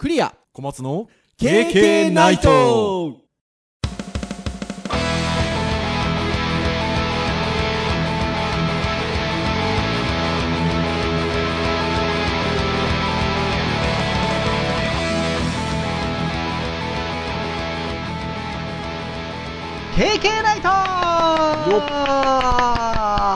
[0.00, 0.34] クリア。
[0.54, 3.18] 小松の KK ナイト。
[19.94, 20.68] 経験ナイト。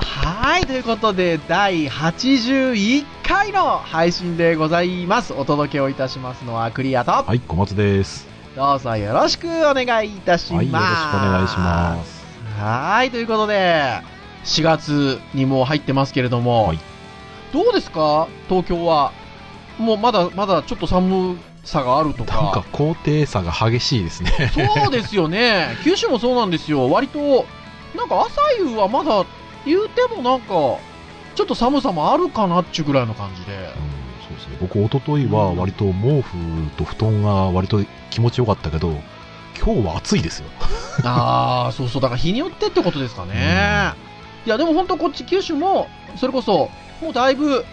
[0.02, 5.32] はい、ということで、第81回の配信でございます。
[5.32, 8.26] お届けをいたしますのはクリアと、はい、小松です。
[8.54, 10.62] どうぞよろしくお願いいたします。
[10.62, 12.24] はい、よろしくお願いします。
[12.60, 14.00] はい、ということで、
[14.44, 16.78] 4月にもう入ってますけれども、はい
[17.52, 18.26] どうですか？
[18.48, 19.12] 東京は。
[19.78, 24.50] もうまだまだちょっと寒さがあるとなんか高低差が激しいですね。
[24.52, 25.76] そうですよね。
[25.84, 26.90] 九州もそうなんですよ。
[26.90, 27.46] 割と、
[27.96, 29.24] なんか朝夕はまだ
[29.64, 30.78] 言うてもなんか、
[31.34, 33.52] ちょっと寒さもあるかなっちゅうぐらいの感じで。
[33.52, 33.62] うん、
[34.26, 34.56] そうですね。
[34.60, 36.36] 僕、一昨日は割と毛布
[36.76, 39.00] と布団が割と気持ちよかったけど、
[39.62, 40.48] 今日は暑いですよ。
[41.04, 42.02] ああ、そうそう。
[42.02, 43.92] だから日によってってことですかね。
[44.46, 47.64] いや、でも本当こっち九州も、それこそ、もうだいぶ、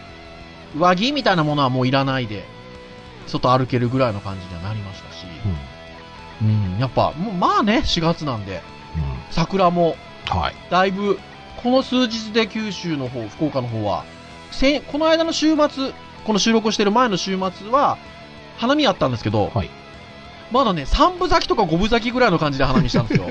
[0.75, 2.45] 上着みたいなものはもういらないで、
[3.27, 5.25] 外歩けるぐらいの感じにはなりましたし。
[6.41, 8.61] うん、やっぱ、もうまあね、4月なんで、
[8.95, 9.01] うん。
[9.29, 9.95] 桜も。
[10.69, 11.19] だいぶ、
[11.63, 14.03] この数日で九州の方、福岡の方は、
[14.51, 15.93] せんこの間の週末、
[16.25, 17.97] この収録をしてる前の週末は、
[18.57, 19.69] 花見あったんですけど、はい
[20.51, 23.27] まだね、3分咲きとか5分咲きぐらいの感じで花見したんですよ。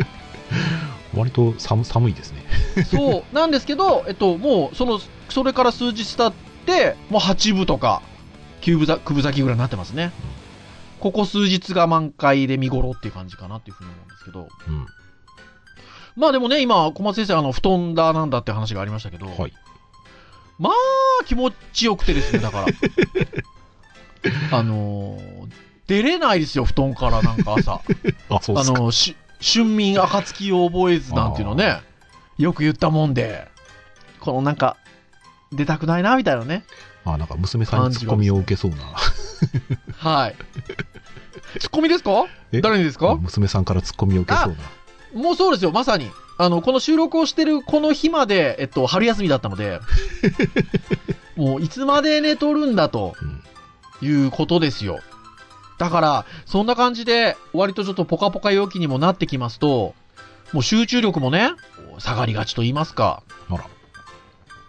[1.15, 2.45] 割と寒寒いですね。
[2.91, 6.33] そう、なんですけど、えっと、もう、その、それから数日経っ
[6.67, 8.01] て、もう8分とか、
[8.63, 10.13] 9分咲9分咲きぐらいになってますね。
[10.99, 14.49] ここ数日が満開で見頃っていう感じかなっていうふうに思うんですけど。
[14.69, 14.87] うん。
[16.21, 19.53] まあでもね、今、小松先生、あの、布団だなんだって話がありましたけど、はい。
[20.59, 22.67] まあ、気持ちよくてですね、だから。
[24.59, 25.51] あのー
[25.87, 27.81] 出れないですよ、布団からなんか朝。
[28.31, 28.79] あ、そうですか。
[28.79, 31.81] あの、し、春眠暁を覚えずなんていうのね、
[32.39, 33.49] よく言ったもんで、
[34.21, 34.77] このなんか、
[35.51, 36.63] 出たくないな、みたいなね。
[37.05, 38.77] あ、なんか娘さんにツッコミを受けそうな。
[39.97, 40.37] はい。
[41.59, 42.27] ツッコミですか？
[42.53, 42.61] え？
[42.61, 43.17] 誰にですか？
[43.17, 44.59] 娘さんからツッコミを受けそうな。
[45.15, 46.11] もうそうですよ、まさに。
[46.39, 49.81] あの、この収録をしてるこの日まで、えっと、春休みだったので、
[51.37, 53.41] もういつまで寝とるんだとうん。
[54.03, 55.01] いうことですよ。
[55.79, 59.95] だから、そんな感じで、割とちょっとポカポカ陽気にもなってきますと、
[60.53, 61.51] もう集中力もね、
[61.99, 63.23] 下がりがちと言いますか。
[63.51, 63.65] あら。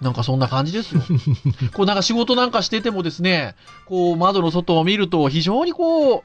[0.01, 1.01] なんかそんな感じですよ。
[1.73, 6.23] こうなんか仕事なんかしててもですね、こう窓の外を見ると非常にこう、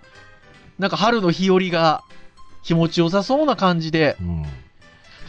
[0.78, 2.03] なんか春の日和が
[2.66, 4.44] 気持ちよさそうな感じで、うん。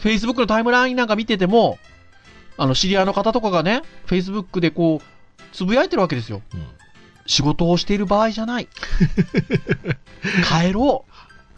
[0.02, 1.78] Facebook のタイムラインなんか見てても、
[2.56, 6.42] あの、知り合いの方とかがね、Facebook でこう、つぶやいてるわけですよ。
[6.52, 6.66] うん。
[7.26, 8.68] 仕事をしている場合じゃない。
[10.48, 11.04] 帰ろ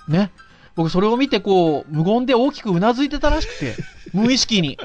[0.06, 0.12] う。
[0.12, 0.30] ね。
[0.76, 3.74] 僕それを見てこう、無言で大きくうなずいてたらしくて、
[4.12, 4.78] 無意識に。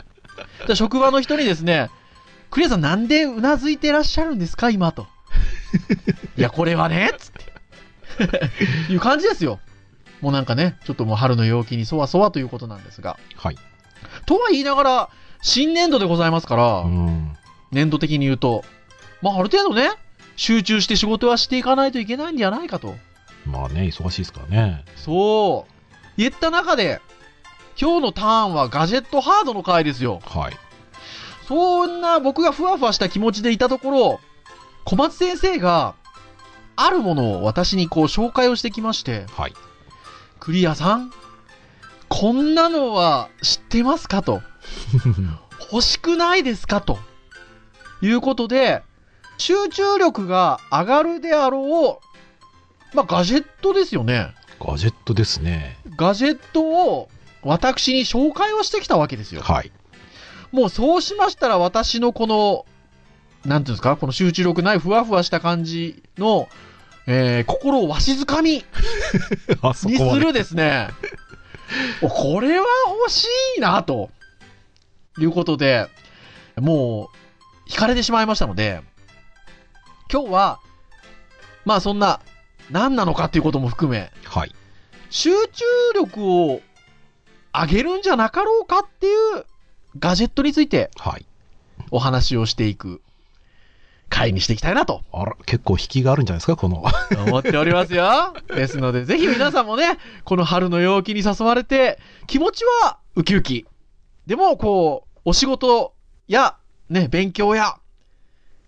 [0.66, 1.90] で職場の人にですね、
[2.52, 5.08] クリアさんなんでうなずいてらっしゃるんですか今と。
[6.38, 8.94] いや、これはね、つって。
[8.94, 9.60] いう感じですよ。
[10.22, 13.18] もうなんかね、ちょっともう春の陽気にそわそわということなんですが。
[13.36, 13.58] はい。
[14.26, 15.10] とは言いながら、
[15.42, 17.38] 新年度でございますから、うん。
[17.72, 18.64] 年度的に言うと、
[19.22, 19.92] まあある程度ね、
[20.36, 22.96] 集中して仕事はしていかないといけないんじゃないかと。
[23.46, 24.84] まあね、忙しいですからね。
[24.96, 25.72] そう。
[26.18, 27.02] 言った中で、
[27.80, 30.22] 今日のターンはガジェットハードの回ですよ。
[30.26, 30.54] はい。
[31.48, 34.20] そんな僕がふわふわした気持ちでいたところ、
[34.86, 35.96] 小松先生が、
[36.78, 39.54] あるものを私にこう紹介をしてきまして、はい。
[40.46, 41.12] クリアさん、
[42.08, 44.44] こんなのは知ってますかと？
[45.72, 47.00] 欲しくないですかと？
[48.04, 48.84] いうことで、
[49.40, 52.00] 集中力が上がるであろ
[52.94, 54.36] う、まあ、ガジェットですよね。
[54.60, 55.80] ガジェットですね。
[55.98, 57.10] ガジェットを
[57.42, 59.42] 私に紹介をしてきたわけですよ。
[59.42, 59.72] はい。
[60.52, 62.68] もうそうしましたら私のこの、
[63.50, 66.48] なんていうんですか、この集中力ないふわふわした感じの、
[67.08, 68.64] えー心をわしづかみ に
[69.76, 70.20] すで。
[70.20, 70.90] るですね。
[72.02, 74.10] お これは欲しいな、と
[75.20, 75.88] いうことで、
[76.58, 77.10] も
[77.68, 78.82] う、惹かれてしまいましたので、
[80.12, 80.60] 今日は、
[81.64, 82.22] まあそんな、
[82.70, 84.56] 何なのかっていうことも含め、はい。
[85.10, 85.64] 集中
[85.96, 86.62] 力を
[87.54, 89.10] 上げるんじゃなかろうかってい
[89.40, 89.46] う
[89.98, 91.26] ガジェットについてはい。
[91.92, 93.02] お話をしていく
[94.10, 96.84] 回にしていきたいなとあら、結構引きがあるんじゃないですか、この。
[97.28, 98.34] 思っておりますよ。
[98.54, 103.66] ですので、ぜひ皆さんもね、この春の陽気に誘われて、気持ちはウキウキ。
[104.28, 105.94] でも、こう、お仕事
[106.28, 106.56] や、
[106.90, 107.76] ね、勉強や、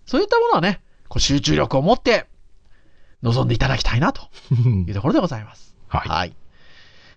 [0.06, 2.26] そういったものはね、こう集中力を持って、
[3.22, 4.28] 臨んでいただきたいなと
[4.86, 5.74] いうところでございます。
[5.88, 6.08] はい。
[6.08, 6.34] はい。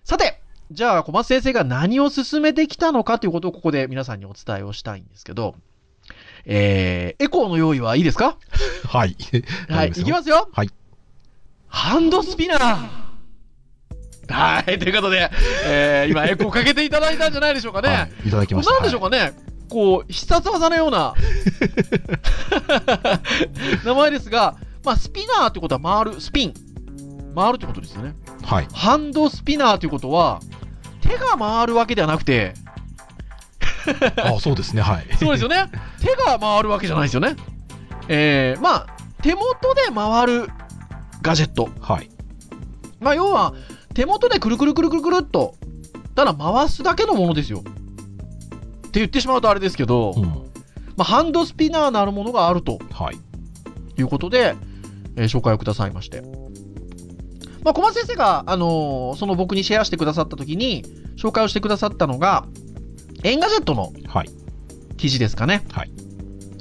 [0.04, 0.40] さて、
[0.70, 5.54] じゃあ小松先生が何を進めてきたのかということをここで皆さんにお伝えをしたいんですけど、
[6.44, 8.36] えー、エコーの用意はいいですか？
[8.88, 9.16] はい。
[9.68, 10.48] はい、いきますよ。
[10.52, 10.70] はい。
[11.68, 13.02] ハンドスピナー
[14.28, 15.30] はい、ということで、
[15.66, 17.88] えー、今エコーかけていただいたんじゃないでしょうかね。
[17.88, 18.28] はい。
[18.28, 18.72] いただきました。
[18.74, 19.32] なんでしょうかね、
[19.68, 21.14] こう、必殺技のような
[23.84, 26.54] 名前ですが、まあ、スピナーってことは回る、スピン。
[27.34, 28.14] 回るってことですよね。
[28.42, 28.68] はい。
[28.72, 30.40] ハンドスピナーということは、
[31.00, 32.54] 手が回るわけではなくて、
[34.16, 34.82] あそうですね。
[34.82, 35.06] はい。
[35.18, 35.70] そうですよね。
[36.00, 37.36] 手が回るわけじゃないですよね。
[38.08, 38.86] えー、まあ、
[39.22, 40.48] 手元で回る
[41.22, 41.68] ガジェット。
[41.80, 42.10] はい。
[43.00, 43.54] まあ、要は、
[43.94, 45.54] 手元でくるくるくるくるくるっと、
[46.14, 47.60] ただ回すだけのものですよ。
[47.60, 47.62] っ
[48.90, 50.24] て言ってしまうとあれですけど、うん。
[50.24, 50.42] ま
[50.98, 53.18] あ、ハンドスピナーなるものがあるとはい。
[53.98, 54.54] いうことで、
[55.16, 56.22] えー紹介をくださいまして。
[57.64, 60.84] まあ、小松先生が、あのーその僕にシェアしてくださった時に、
[61.16, 62.46] 紹介をしてくださったのが、
[63.22, 64.30] エンガジェットのはい。
[64.96, 65.64] 記事ですかね。
[65.72, 65.90] はい。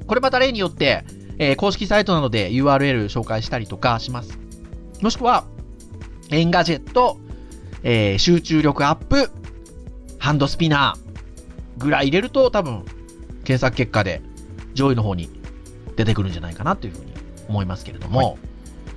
[0.07, 1.03] これまた例によって、
[1.37, 4.37] えー公式サイトなどで URL 紹介したりとかします。
[5.01, 5.45] もしくは、
[6.29, 7.17] エンガジェット、
[7.83, 9.31] えー集中力アップ、
[10.19, 12.83] ハンドスピナーぐらい入れると多分、
[13.43, 14.21] 検索結果で
[14.73, 15.29] 上位の方に
[15.95, 17.13] 出てくるんじゃないかなというふうに
[17.47, 18.37] 思いますけれども、はい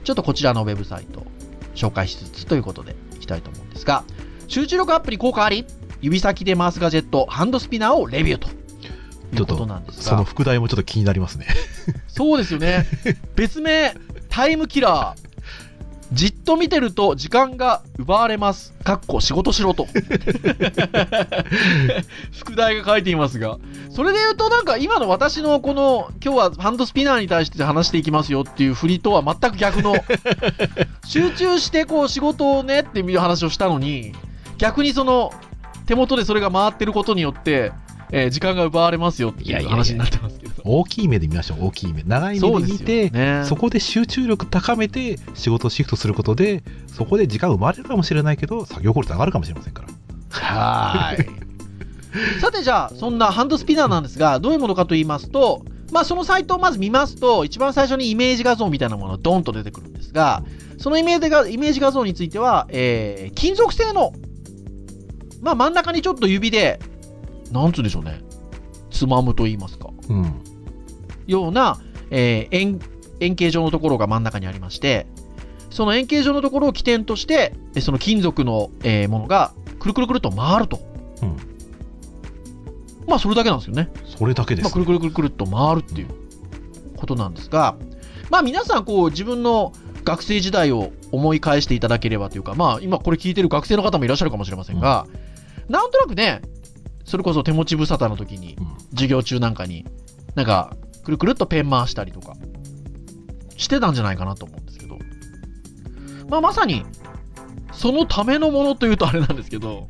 [0.04, 1.26] ちょっとこちらのウェブサイト
[1.74, 4.04] 紹介しつつということでいきたいと思うんですが、
[4.48, 5.64] 集中力アップに効果あり、
[6.04, 8.48] 指先で回すガジェット、ハンドスピナーをレビューと
[9.34, 10.02] いうことなんですが。
[10.02, 11.46] その副題もちょっと気になりますね。
[12.08, 12.86] そうですよね。
[13.34, 13.96] 別名、
[14.28, 15.24] タイムキラー。
[16.12, 18.74] じっと見てると時間が奪われます。
[18.84, 19.86] かっこ仕事しろと。
[22.38, 23.56] 副題が書いていますが。
[23.88, 29.94] それで言うとなんか今の私のこの今日はハンドスピナーに対して話していきますよっていう振りとは全く逆の
[31.06, 34.12] 集中してこう仕事をねっていう話をしたのに
[34.58, 35.32] 逆にその
[35.86, 37.72] 手元でそれが回ってることによって、
[38.10, 40.54] えー時間が奪われますよっていう話になってますけど。
[40.64, 42.02] 大きい目で見ましょう、大きい目。
[42.04, 43.42] 長い目で見て、よね。
[43.44, 49.88] そこで集中力高めて仕事をシフトすることで、そこで時間生まれるかもしれないけど、作業効率上がるかもしれませんから。
[50.30, 51.44] はーい。
[52.40, 60.42] さてじゃあ、そんなハンドスピナーなんですが、どういうものかと言いますと、まあそのサイトをまず見ますと、一番最初にイメージ画像みたいなものがドンと出てくるんですが、
[60.78, 64.12] そのイメージがイメージ画像については、えー金属製の、
[65.44, 66.80] まあ真ん中にちょっと指で、
[67.52, 68.20] なんつうんでしょうね、
[68.90, 70.34] つまむと言いますか、うん。
[71.26, 71.80] ような、
[72.10, 72.80] えー円
[73.20, 75.06] 円形状のところが真ん中にありまして、
[75.70, 80.80] その円形状のところを起点として、えその金属の、えーものがくるくるくると回ると。
[81.22, 81.36] うん。
[83.06, 83.90] まあそれだけなんですよね。
[84.18, 84.80] それだけでまあ、すく。
[84.80, 86.08] るくるくるくるっと回るっていう
[86.96, 87.76] ことなんですが、
[88.30, 89.72] まあ皆さんこう自分の
[90.04, 95.06] 学生時代を思い返していただければというか、まあ今これ聞いてる学生の方もいらっしゃるかもしれませんが、
[95.68, 96.42] なんとなくね、
[97.04, 99.84] それこそ手持ち無沙汰の時にうん授業中なんかに、
[100.34, 102.34] なんかくるくるっとペン回したりとか
[103.56, 104.98] してたんじゃないかなと思うんですけど、
[106.28, 106.84] まあまさに
[107.72, 109.88] そのためのものというとあれなんですけど、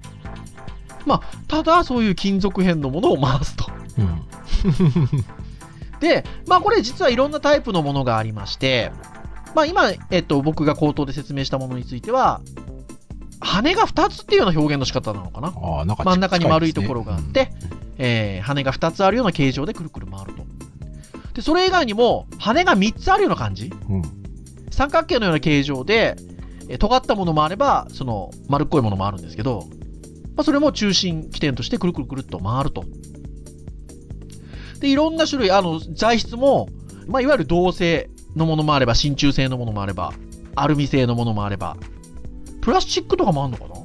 [1.06, 3.66] まあただそういう金属片のものを回すと。
[3.98, 4.24] うん。
[6.00, 8.90] で、まあこれ実はいろんなタイプのものがありまして、
[9.54, 12.40] まあ今、えっと、僕が口頭で説明したものについては、
[13.40, 15.48] 羽が2つっていうような表現の仕方なのかな。
[15.48, 17.50] ああ、なんか真ん中に丸いところがあって、
[17.98, 20.44] えー羽が2つあるような形状でくるくる回ると。
[21.34, 24.02] で、それ以外にも、羽が3つあるような感じうん。
[24.70, 26.16] 三角形のような形状で、
[26.68, 29.66] えー尖ったものもあれば、その丸っこいものもあるんですけど、
[30.36, 32.84] まあ、それも中心起点としてくるくるくるっと回ると。
[34.80, 36.68] で、いろんな種類、あの、材質も、
[37.06, 40.12] まあ、いわゆる銅製のものもあれば、真鍮製のものもあれば、
[40.56, 41.76] アルミ製のものもあれば、
[42.64, 43.80] プラスチックとかもあるのかな？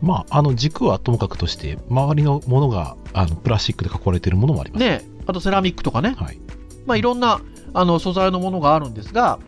[0.00, 4.84] まあ、あの軸はともかくとして、周りのものがあのプラスチックで囲われているものもあります。
[4.84, 6.14] ねあとセラミックとかね。
[6.16, 6.38] はい。
[6.86, 7.40] まあ、いろんな
[7.74, 9.38] あの素材のものがあるんですが、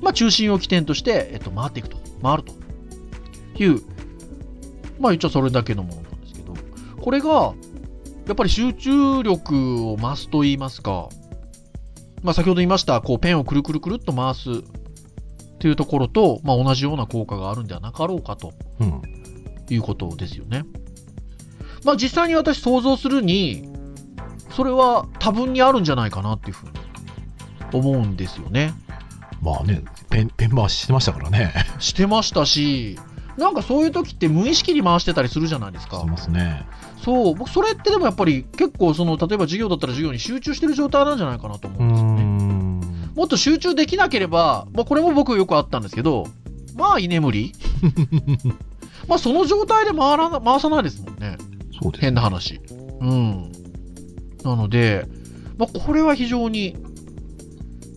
[0.00, 2.52] まあ、中心を起点として、えっと、回っていくと、回ると
[3.62, 3.82] いう、
[4.98, 6.54] まあ、一応それだけのものなんですけど、
[7.00, 7.54] これが、
[8.26, 11.08] やっぱり集中力を増すと言いますか、
[12.22, 14.48] まあ、先ほど言いました、こう、ペンをくるくるくるっと回す
[15.66, 19.02] っていうところと、まあ、同じような効果があるんではなかろうかとうん。
[19.68, 20.64] いうことですよね。
[21.84, 23.68] まあ実際に私想像するに、
[24.50, 26.72] それは多分にあるんじゃないかなっていうふうに
[27.72, 28.74] 思うんですよね。
[29.42, 31.52] まあね、ペン、ペン回ししてましたからね。
[31.80, 32.96] してましたし、
[33.36, 36.64] なんかそういう時って無意識に回してたりするじゃないですかすね。
[37.02, 42.35] そう、僕それってでもやっぱり結構その、例えば授業だったら授業に集中してる状態なんじゃないかなと思うんですよね。
[43.16, 43.18] ん。
[43.18, 46.26] もっと集中できなければ、まあ、これも僕よくあったんですけど、
[46.76, 47.52] まあ居眠り？
[49.08, 51.36] まあその状態で回らな、回さないですもんね。
[51.80, 52.02] そうです。
[52.02, 52.60] 変な話。
[53.00, 53.52] うん。
[54.44, 55.06] なので、
[55.58, 56.76] まあこれは非常に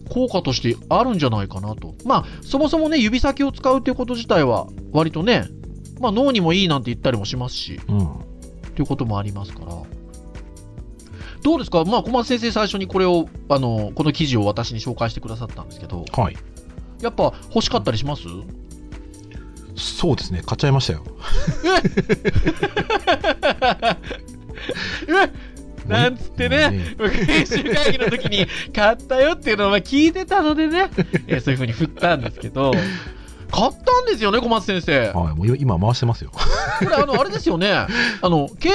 [0.10, 1.96] 効果としてあるんじゃないかなと。
[2.06, 5.46] まあそもそもね、指先を使うっていうこと自体は割とね、
[6.00, 8.08] まあ脳にもいいなんて言ったりもしますし、うん。
[8.76, 9.74] ということもありますから。
[11.50, 11.84] どうですか？
[11.86, 16.38] まあ小松先生最初にこれを、あの、この記事を私に紹介してくださったんですけど、はい。
[17.02, 18.24] やっぱ欲しかったりします？
[19.76, 20.42] そうですね。
[20.46, 21.04] 買っちゃいましたよ。
[25.08, 25.32] え？
[25.88, 30.92] なんつってね、僕編集会議の時に買ったよっていうのをまあ聞いてたのでね、
[31.28, 32.72] えーそういう風に振ったんですけど、
[33.50, 35.12] 買ったんですよね、小松先生。
[35.14, 35.36] こはい。
[35.36, 36.32] もう今回してますよ。
[36.82, 37.88] れ、あの、あれですよね、あ
[38.22, 38.70] の、 KK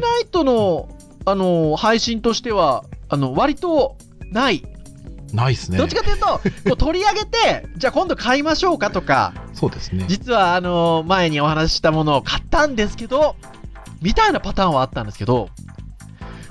[0.00, 0.88] ナイトの、
[1.24, 3.96] あの、配信としては、あの、割と
[4.32, 4.64] ない。
[5.32, 5.78] ないですね。
[5.78, 6.40] どっちかというと、こ
[6.72, 10.04] う 取り上げて、じゃあ今度買いましょうかとか、そうですね。
[10.08, 13.36] 実はあの前にお話ししたものを買ったんですけど、
[14.02, 15.50] みたいなパターンはあったんですけど、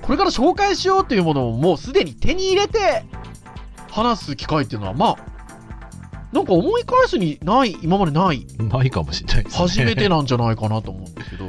[0.01, 3.03] これから紹介しようというものをもうすでに手に入れて
[3.89, 5.17] 話す機会っていうのは、まあ、
[6.31, 9.59] なんか思い返すにない、今までない、ないかもしれないですね。
[9.59, 11.45] 初めてなんじゃないかなと思うんですけど、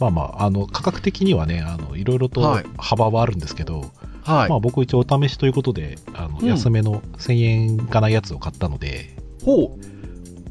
[0.00, 3.90] まあまあ、あの、価格的にはね、あの、いろいろとはい幅はあるんですけど、
[4.24, 4.48] はい。
[4.48, 9.76] まあ僕一応お試しということで、あの、うん安めの1000円がないやつを買ったので、ほ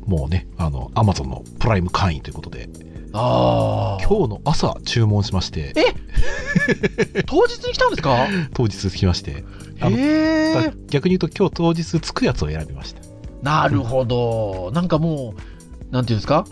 [0.07, 0.09] う。
[0.09, 2.69] もうね、あの、アマゾンのプライム会員ということで、
[3.13, 4.03] ああ。
[4.05, 5.73] 今日の朝注文しまして、
[7.25, 8.27] 当日に来たんですか？
[8.53, 9.43] 当日着きまして、へ
[9.81, 10.71] え。
[10.89, 13.01] 逆に言うと今日当日着くやつを選びました。
[13.41, 14.71] なるほど。
[14.73, 15.33] なんかも
[15.91, 16.45] う、なんていうんですか？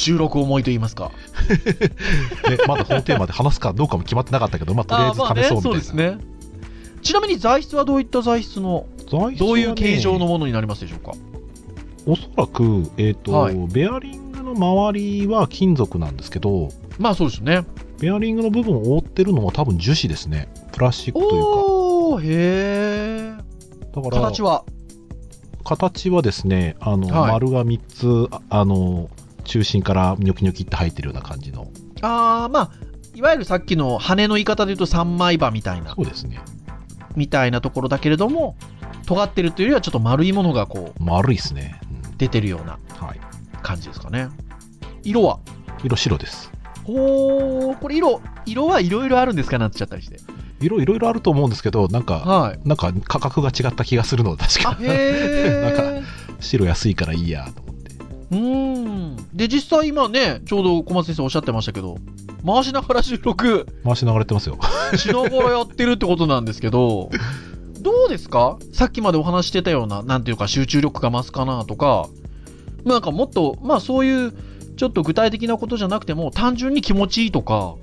[0.00, 1.12] 収録思いと言いますか。
[2.48, 5.54] で、まだ本テーマで話すかどうかも決まってなかったけど、まあとりあえず試そうみたいな。
[5.54, 6.18] ね、そうですね。
[7.02, 11.12] ちなみに材質はどういった材質の、材質はねどういう形状のものになりますでしょうか？
[12.06, 17.64] おそらく、えっ、と、はいベアリングの周りは金属なんですけど、まあそうですね。
[18.00, 20.48] ベアリングの部分を覆ってるのは多分樹脂ですね。
[20.72, 21.48] プラスチックというか。
[21.48, 22.26] おー、へ
[23.32, 23.36] え。
[23.94, 24.64] だから、形は？
[25.62, 29.10] 形はですね、あの、はい丸が3つ、ああの、
[29.50, 31.66] 中心からニョキニョキって入ってるような感じの。
[32.02, 32.70] あー、まあ、
[33.16, 36.38] いわゆるさっきの羽の言い方で言うと三枚刃みたいなそ、うですね。
[37.16, 38.56] みたいなところだけれども、
[39.06, 41.80] 尖ってるというよりはちょっと丸いものがこう、丸いですね。
[42.16, 43.20] 出てるようなうんはい。
[43.62, 44.28] 感じですかね。
[45.02, 45.40] 色は？
[45.82, 46.52] 色白です。
[46.84, 49.58] おー、これ色、色はいろいろあるんですか？
[49.58, 50.18] なんて言っちゃったりして。
[50.60, 52.60] 色いろいろあると思うんですけど、なんか、はい。
[52.68, 54.78] なんか価格が違った気がするので、確あ、か。
[54.82, 56.04] へー。
[56.40, 57.69] 白安いからいいやと。
[58.30, 59.16] うーん。
[59.34, 61.98] で、実際今ね、ちょうど小松先生おっしゃってましたけど、
[62.44, 64.58] 回しながら収録回しながらやってますよ。
[64.96, 67.10] しながらやってるってことなんですけど、
[67.80, 68.58] どうですか？
[68.72, 72.08] さっきまでお話ししてたような、なんていうか集中力が増すかなとか、
[72.84, 74.32] なんかもっと、まあそういう、
[74.76, 77.74] ちょっと具体的なことじゃなくても、単純に気持ちいいとか、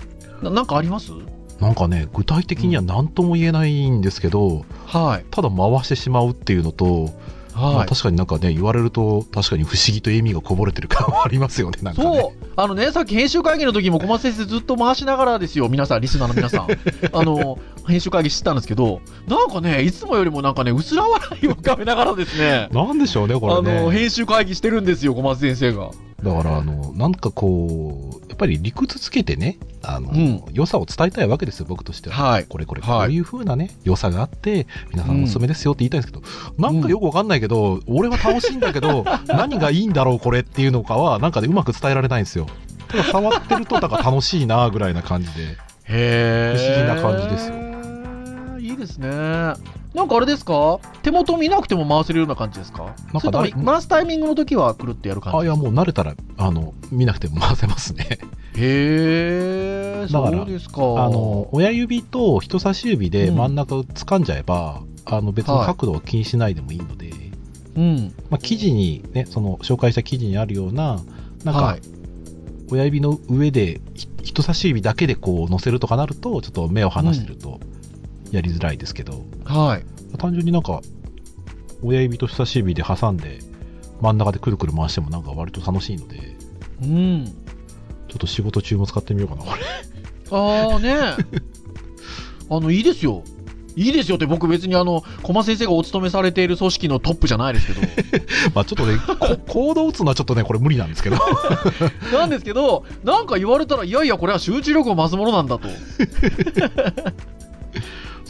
[0.42, 1.12] ななんかあります？
[1.60, 5.26] なんかね、具体的には何とも言えないんですけど、はい。
[5.32, 7.12] ただ回してしまうっていうのと、まあ
[7.58, 7.88] はい。
[7.88, 11.94] 確かになんかね、言われると、確かに不思議と笑みがこぼれてる感はありますよね、ね。
[11.96, 16.68] そう、あのね、さっき編集会議の時も小松先生ずっと回しながらですよ、皆さん、リスナーの皆さん。
[17.12, 23.82] あの、編集会議してたんですけど、なんかね、いつもよりもなんかね、薄ら笑いを浮かべながらですね、なんでしょうね、こあれね。
[23.82, 25.90] の、編集会議してるんですよ、小松先生が。
[26.24, 32.32] だから、あの、なんかこう、やっぱり理屈つけてね、あの、うん良さを伝えたいわけですよ、僕としては。
[32.32, 32.46] はい。
[32.46, 36.24] これこれ、はいこういう風なね、良さがあって、皆さんおすすめですよって言いたいんですけど、
[36.58, 42.48] なんかよくわかんないけど、俺は楽しいんだけど、 何がいいんだろう、これっていうのかは、なんかでうまく伝えられないんですよ。
[42.88, 45.58] ただ触ってると、なんか楽しいな、ぐらいな感じで。
[45.86, 47.68] へー不思議な感じですよ。
[48.60, 49.77] いいですね。
[49.98, 50.80] なんかあれですか？
[51.02, 52.96] 手元見なくても回せるような感じですか？
[53.14, 55.40] なんか回すタイミングの時はくるってやる感じ？
[55.40, 58.20] あ、いや、もう慣れたら、あの、見なくても回せますね。
[58.56, 60.82] へえ、そうですか。
[61.04, 67.12] あの、親指と人差し指で真ん中を掴んじゃえば、あの、別に角度を気にしないでもいいので、
[67.76, 68.14] うん。
[68.30, 71.00] まあ、記事にね、その、紹介した記事にあるような、
[71.44, 71.82] なんか、はい。
[72.70, 77.62] 親指の上でひ人差し指だけでこう乗せるとかなるとちょっと目を離してると
[78.32, 80.18] やりづらいですけど、はい。
[80.18, 80.82] 単純になんか
[81.84, 83.40] 親指と人差し指で挟んで
[84.02, 86.36] 真ん中でくるくる回してもなんか割と楽しいので
[86.82, 87.26] うん。
[88.08, 89.64] ちょっと仕事中も使ってみようかなこれ
[90.32, 90.96] ああね。
[92.50, 93.24] あの、いいですよ。
[93.76, 97.82] いいですよって僕別にあの、駒先生がお勤めされている組織のトップじゃないですけど。
[98.56, 101.18] まあちょっとねこ行動打つのはちょっとねこれ無理なんですけど
[102.12, 105.68] なんですけど、なんか言われたら、いやいや、これは集中力を増すものなんだと。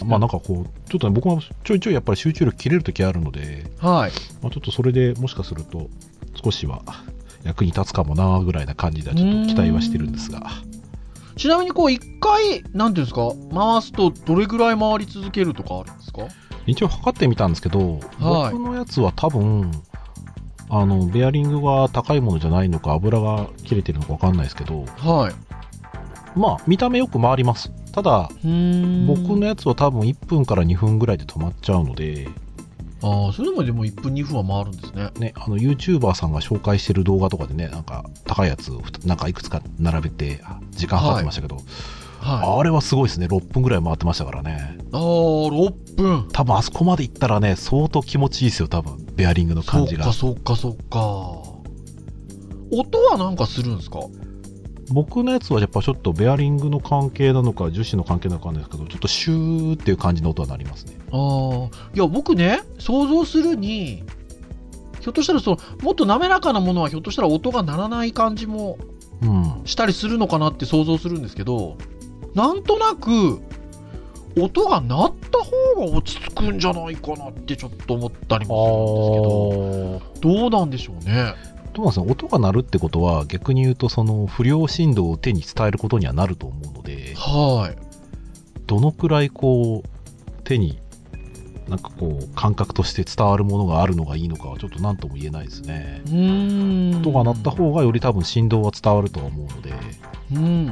[0.05, 4.11] まあなんかこう、ちょっとね、僕もちょいちょいやっぱり集中力切れるときあるので、はい。
[4.41, 5.89] まあ、ちょっとそれでもしかすると、
[6.43, 6.81] 少しは
[7.43, 10.47] 役に立つかもなぐらいな感じではちょっと期待はしてるんですが。
[11.35, 16.23] ちなみにこう一回、なんていうんですか、回すとどれぐらい回り続けるとかあるんですか？
[16.65, 19.71] 一応測ってみたんですけど、はい僕のやつは多分、
[20.69, 26.39] あの、ベアリングが高いものじゃないのか、油が切れてるのかわかんないですけど、はい。
[26.39, 27.71] まあ、見た目よく回ります。
[27.97, 28.29] ただ、
[29.07, 32.27] 僕のやつは多分1分から2分ぐらいで止まっちゃうので、
[33.01, 35.09] ああ、それでもでも1分2分は回るんですね。
[35.17, 41.55] ね、あの、YouTuber さんが紹介してる動画とかでね、なんか、高いやつをなんかいくつか並べて、あ時間計ってましたけど、
[42.19, 42.59] はい。
[42.59, 43.25] あれはすごいですね。
[43.25, 44.77] 6分ぐらい回ってましたからね。
[44.91, 46.27] ああ、6分。
[46.31, 49.03] 多分あそこまで行ったらね、相当気持ちいいですよ、多分。
[49.15, 50.55] ベアリングの感じがそっか。
[50.55, 51.57] そっかそっか。
[52.71, 54.01] 音はなんかするんですか？
[54.89, 61.89] 僕のやつはやっぱちょっとベアリングの関係なのか樹脂の関係なのかわかんないですけどちょっとシューっていう感じの音はなりますねああ。
[61.93, 64.03] いや、僕ね、想像するに、
[65.01, 68.77] ひょっとしたらその、もっと滑らかなものはひょっとしたら音が鳴らない感じも
[69.21, 71.77] うんしたりするのかなって想像するんですけど、
[72.33, 73.41] なんとなく、
[74.39, 81.33] 音が鳴った方が落ち着くんじゃないかなってちょっと思ったりあもするんですけど、どうなんでしょうね。
[81.77, 87.77] トマさん音が鳴るってことは逆に言うとその不良振動を手に伝えることにはなると思うのではい。
[88.65, 90.79] どのくらいこう手に
[91.67, 96.97] なんかこう感覚として伝わるものがあるのがいいのかはちょっと何とも言えないですねうーん。
[96.97, 99.71] 音が鳴った方がより多分振動は伝わるとは思うので
[100.33, 100.65] うん。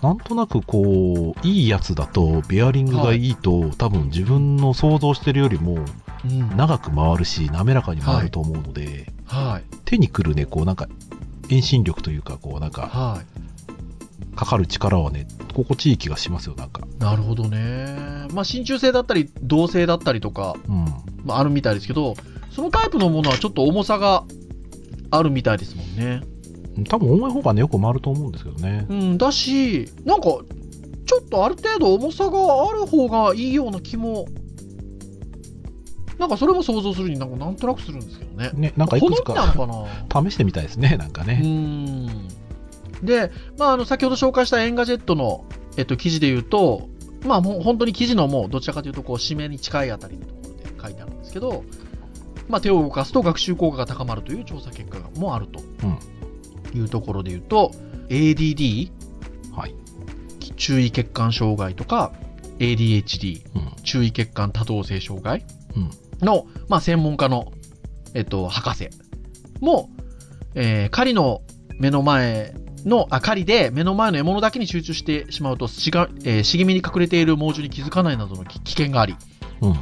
[0.00, 5.84] なんとなくこういいやつだとベアリングがいいと、多分自分の想像してるよりもうん。
[6.24, 9.76] 長く回るし滑らかに回ると思うので、はい。
[9.84, 10.88] 手にくるねこうなんか
[11.48, 14.36] 遠心力というかこうなんかはい。
[14.36, 17.96] かかる力はね心地いい気がしますよなんかなるほどね。
[18.32, 20.84] まあ、真鍮製だったり、銅製だったりとか、うん
[21.24, 22.14] まあ、あるみたいですけど、
[22.50, 24.24] そのタイプのものはちょっと重さが
[25.10, 26.22] あるみたいですもんね。
[26.88, 30.38] 多分重い方がねよく回ると思うんですけどねうん、だし、なんか、
[31.04, 34.26] ちょっとある程度重さがある方がいいような気も、
[36.20, 38.50] なんかそれも想像するになんかなんとなくするんですけどね。
[38.52, 40.30] ねなんかいくつかかな？
[40.30, 42.28] 試してみたいですねなんかうね、ん。
[43.02, 45.46] で、まあ、あの、先ほど紹介したエンガジェットの、
[45.78, 46.90] えっと、記事で言うと、
[47.24, 51.64] まあ、もう本当に記事のもう、どちらかというと、こう、締めに近いあたりのところで書いてあるんですけど、
[52.48, 55.62] まあ、手を動かすと学習効果が高まるという調査結果もあると。
[56.74, 57.72] いうところで言うと、
[58.10, 58.90] ADD、
[59.56, 59.74] はい、
[60.56, 62.12] 注意欠陥障害とか、
[62.58, 63.72] ADHD、うん。
[63.82, 65.40] 注意欠陥多動性障害。
[65.40, 65.59] うん
[66.22, 67.52] の、まあ、専門家の、
[68.14, 68.90] えっと、博士
[69.60, 69.90] も、
[70.54, 71.42] えー狩りの
[71.78, 72.54] 目の前
[72.84, 79.16] の、あ、狩りで目の前の獲物だけに集中してしまうと、しがえー茂みに隠れている猛獣に気づかないなどの危危険があり、
[79.60, 79.76] うんうん。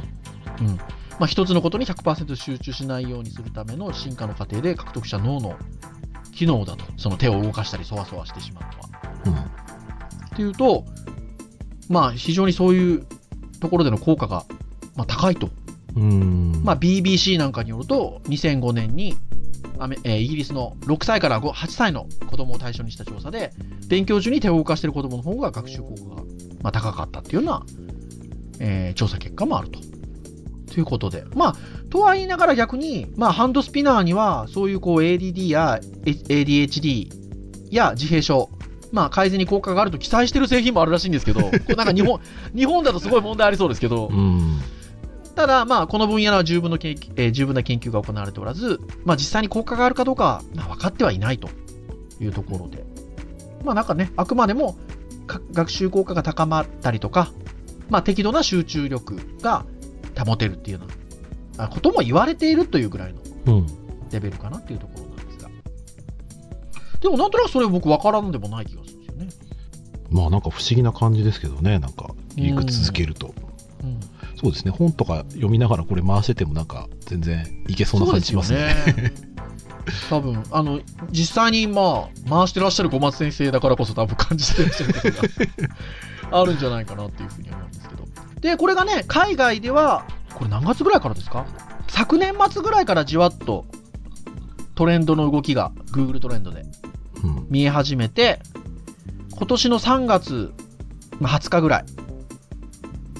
[1.19, 5.57] まあ、一つのことに100%集中しないようにするための進化の過程で獲得した脳の
[6.33, 6.85] 機能だと。
[6.97, 8.89] その手を動かしたり、そわそわしてしまうのは。
[9.25, 9.69] うん
[10.29, 10.85] っていうと、
[11.89, 13.05] まあ、非常にそういう
[13.59, 14.45] ところでの効果が、
[14.95, 15.49] まあ、高いと。
[15.95, 19.15] うんまあ、BBC なんかによると、2005年に
[19.77, 23.51] アメ、えーイギリスの6歳から5 8歳の子供を対象にした調査で、
[23.87, 26.23] 勉強中に手を動かしている子供の方が学習効果が、
[26.61, 27.65] まあ、高かったっていうような、
[28.59, 29.79] えー調査結果もあると。
[30.71, 31.23] ということで。
[31.33, 31.55] まあ、
[31.89, 37.09] とは言いながら逆に、まあ、ハンドスピナーには、そういうこう ADD や ADHD
[37.71, 38.49] や自閉症、
[38.91, 42.19] まあ、改善に効果があると記載してる製品もあるらしいんですけど、これなんか日本、
[42.55, 44.61] 日本だとすごい問題ありそうですけど、うん
[45.39, 51.47] ただ、まあ、この分野では十分の研究、えー十分な研究が行われておらず、まあ、実際に効果があるかどうかは、まあ、分かってはいないと
[52.19, 52.83] いうところで。
[53.63, 54.75] まあ、なんかね、あくまでも
[55.27, 57.31] か学習効果が高まったりとか、
[57.89, 59.65] まあ、適度な集中力が
[60.17, 63.67] 保てるっていうようなあことも言われているというぐらいのうん
[64.11, 65.49] レベルかなっていうところなんですが。
[66.99, 69.29] でも、なんとなくそれ僕分からんでもない気がするんですよね。
[70.09, 73.33] まあなんか不思議な感じですけどねなんかいくつ続けると
[73.83, 73.99] うん
[74.39, 74.71] そうですね。
[74.71, 78.73] 本とか読みながらこれ回しててもなんか全然いけそうな感じしますね。
[78.85, 79.13] すよね。
[80.09, 80.79] 多分あの
[81.11, 85.11] 実際にまあ回してらっしゃる小松先生だからこそ多分感じてらっしゃること
[86.29, 88.05] があるんじゃないかなっていうふうに思うんですけど。
[88.39, 91.45] でこれがね海外ではこれ何月ぐらいからですか？
[91.89, 93.65] 昨年末ぐらいからじわっと
[94.75, 96.63] トレンドの動きが Google トレンドで
[97.23, 97.47] うん。
[97.49, 98.39] 見え始めて
[99.35, 100.53] 今年の3月
[101.19, 101.85] まあ20日ぐらい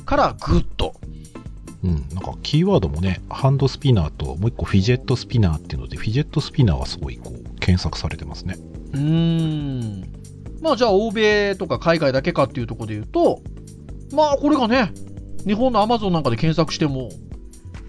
[0.06, 0.99] からぐっと
[1.84, 8.58] うん、なんかキーワードもねハンドスピナーともう一個フィジェットスピナーっていうのでフィジェットスピナーはすごいこう検索されてますね
[8.94, 9.00] うー
[10.06, 10.20] ん。
[10.62, 13.42] まあじゃあ欧米とか海外だけかっていうところで言うと、
[14.14, 14.92] まあこれがね、
[15.46, 17.10] 日本の Amazon なんかで検索しても、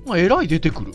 [0.07, 0.92] まあ、えらい出てくる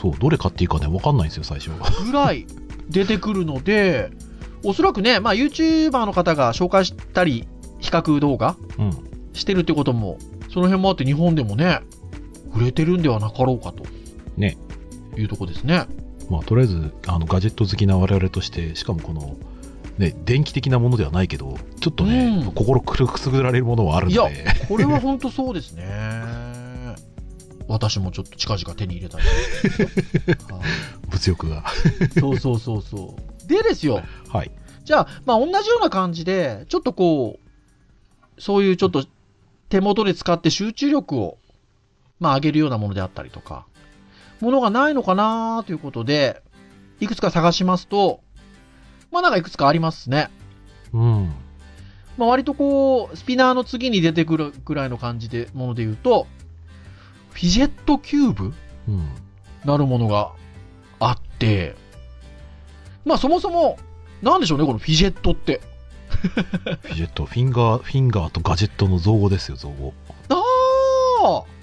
[0.00, 1.70] そう、どれ買っていいかね、わかんないんですよ、最初。
[2.04, 2.46] ぐらい
[2.88, 4.10] 出てくるので、
[4.64, 7.46] おそらくね、まあ、YouTuber の方が紹介したり、
[7.78, 8.90] 比較動画うん。
[9.32, 10.18] してるってことも、
[10.52, 11.80] その辺もあって日本でもね、
[12.56, 13.84] 売れてるんではなかろうかと。
[14.36, 14.56] ね。
[15.16, 15.86] いうとこですね。
[16.30, 19.36] まあ、とりあえず、あの、ガジェット好きな我々として、しかもこの、
[19.98, 24.28] ね、電気的なものではないけど、ちょっとね、うん心くすぐられるものはあるんで、いや
[24.68, 25.86] これは本当そうですね。
[27.68, 29.22] 私もちょっと近々手に入れたい。
[30.52, 31.64] はい物欲が。
[32.18, 33.48] そうそうそうそう。
[33.48, 34.02] でですよ。
[34.28, 34.50] はい。
[34.84, 37.38] じゃあ、まあ同じような感じで、ちょっとこ
[38.36, 39.04] う、そういうちょっと
[39.68, 41.38] 手元で使って集中力を、
[42.20, 43.66] まあ上げるようなものであったりとか、
[44.40, 46.42] ものがないのかなということで、
[47.00, 48.20] いくつか探しますと、
[49.10, 50.30] まあなんかいくつかありますね。
[50.92, 51.32] うん。
[52.16, 56.26] まあ割とこう、スピナーの次に出てくるぐらいの感じで、もので言うと、
[57.30, 58.54] フィジェットキューブ
[58.88, 59.08] うん。
[59.64, 60.32] なるものが
[60.98, 61.74] あって、
[63.04, 63.78] まあそもそも、
[64.22, 65.60] なんでしょうね、このフィジェットって。
[66.08, 69.92] フィジェット、フィンガー、フィンガーとガジェットの造語ですよ、造語。
[70.28, 70.42] あ
[71.24, 71.55] あ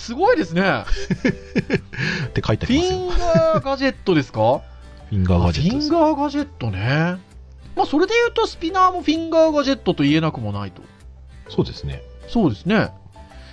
[0.00, 0.62] すごいですね。
[2.26, 2.96] って書いてありますよ。
[2.96, 4.62] フィンガーガジェットですか？
[5.10, 5.76] フィンガーガジェット。
[5.76, 7.18] フィンガーガジェットね。
[7.76, 10.82] まあそれで言うとスピナーもフィンガーガジェットと言えなくもないと。
[11.48, 12.02] そうですね。
[12.28, 12.90] そうですね。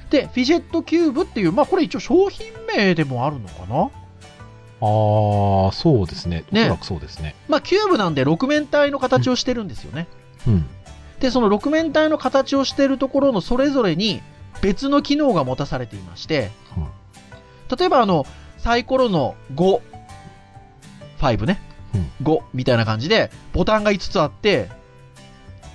[0.09, 3.89] で、フィジェットキューブっていう、まあこれ一応商品名でもあるのかな？
[4.79, 6.45] ああ、そうですね。
[6.51, 7.35] おそらくそうですね。
[7.49, 10.07] まあキューブなんで六面体の形をしてるんですよね。
[10.47, 10.65] うん。
[11.19, 14.21] で、その六面体の形をしているところのそれぞれに
[14.61, 16.87] 別の機能が持たされていまして、うん
[17.77, 18.25] 例えばあの、
[18.57, 19.81] サイコロの5、
[21.19, 21.59] 5ね、
[21.93, 24.69] うん5みたいな感じで、ボタンが5つあって、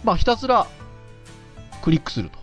[0.02, 0.66] まあひたすら
[1.82, 2.38] クリックすると。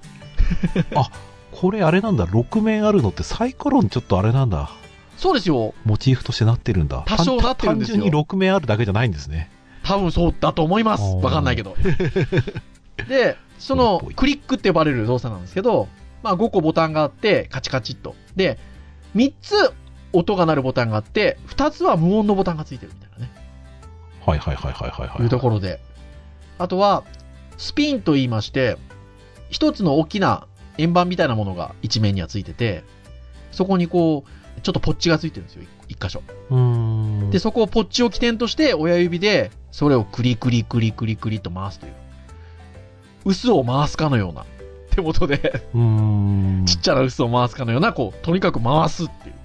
[1.51, 4.69] これあれなんだ、6面あるのってサイコロにちょっとあれなんだ。
[5.17, 5.73] そうですよ。
[5.83, 7.03] モチーフとしてなってるんだ。
[7.05, 9.51] 多少なってるんですよ単純に6面あるだけじゃないんですね。
[9.83, 11.03] 多分そうだと思います。
[11.21, 11.75] わかんないけど。
[13.09, 15.89] で、そのクリックって呼ばれる動作なんですけど、
[16.23, 18.15] まあ5個ボタンがあって、カチカチっと。
[18.35, 18.57] で、
[19.15, 19.73] 3つ
[20.13, 23.31] 音が鳴るボタンがあって、2つは無音のボタンがついてるみたいなね。
[24.25, 25.23] はいはいはいはいはいはい。
[25.23, 25.79] いうところで。
[26.57, 27.03] あとは、
[27.57, 28.77] スピンと言いまして、
[29.49, 32.83] 一つの大きな円盤みたいなものが一面にはついてて、
[33.51, 36.21] そこにこう、ちょっとポッチがついてるんですよ、一一箇所。
[37.31, 41.93] で、そこをポッチを起点として、親指で、それをクリクリクリクリクリと回すという。
[43.25, 44.45] 薄を回すかのような。
[44.99, 45.81] 手元で、うー
[46.61, 46.65] ん。
[46.65, 49.35] ちっちゃな薄を回すかのような、こう、とにかく回すっていう。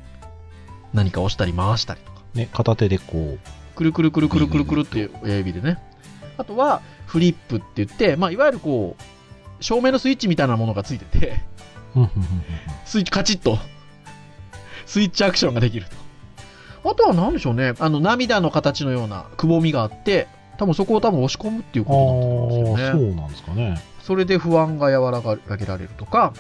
[0.93, 2.21] 何か押したり回したりとか。
[2.35, 3.39] ね、片手でこ
[3.77, 5.79] くるくるくるくるくるくるっていう親指でね。
[6.37, 9.03] あとは、フリップって言って、まあ、いわゆるこう、
[9.63, 11.43] 照明のスイッチみたいなものがついてて、
[12.85, 13.59] スイッチカチッと、
[14.87, 15.87] スイッチアクションができる
[16.83, 16.91] と。
[16.91, 23.01] あとは何でしょうね、あの、涙の形のようなくぼみがあって、多分そこを多分押し込むっていうことになんですよね。
[23.01, 23.83] そうなんですかね。
[24.03, 26.33] それで不安が和らげられるとか、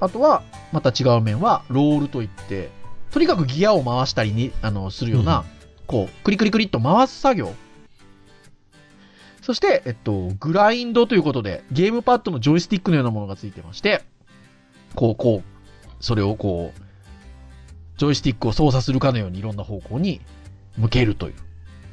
[0.00, 2.70] あとは、また違う面は、ロールといって、
[3.10, 7.52] とにかくギアを回したりに、あの、するような、うんこう、クリクリクリっと回す作業。
[9.42, 14.02] そして、えっと、グラインドということで、ゲームパッドのジョイスティックのようなものがついてまして、
[14.94, 16.80] こう、こう、それをこう、
[17.98, 20.20] ジョイスティックを操作するかのようにいろんな方向に
[20.78, 21.34] 向けるという。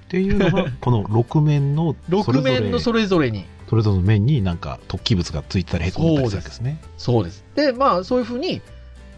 [0.09, 6.81] っていうのが、 この6面の、それ6ぞれ面のそれぞれに、それぞれの面になんか突起物がついてたりへこんでたりするわけですね。
[6.97, 7.45] そうです。
[7.53, 8.61] で、まあ、そういうふうに、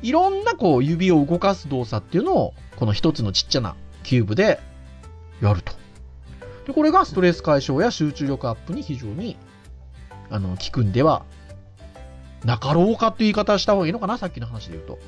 [0.02, 4.60] いろんなこう、指を動かす動作っていうのを、この一つのちっちゃなキューブで
[5.42, 5.72] やると。
[6.68, 9.38] で、これがストレス解消や集中力アップに非常に、
[10.30, 11.24] あの、効くんでは
[12.44, 15.00] なかろうかっていう言い方した方がいいのかな、さっきの話で言うと。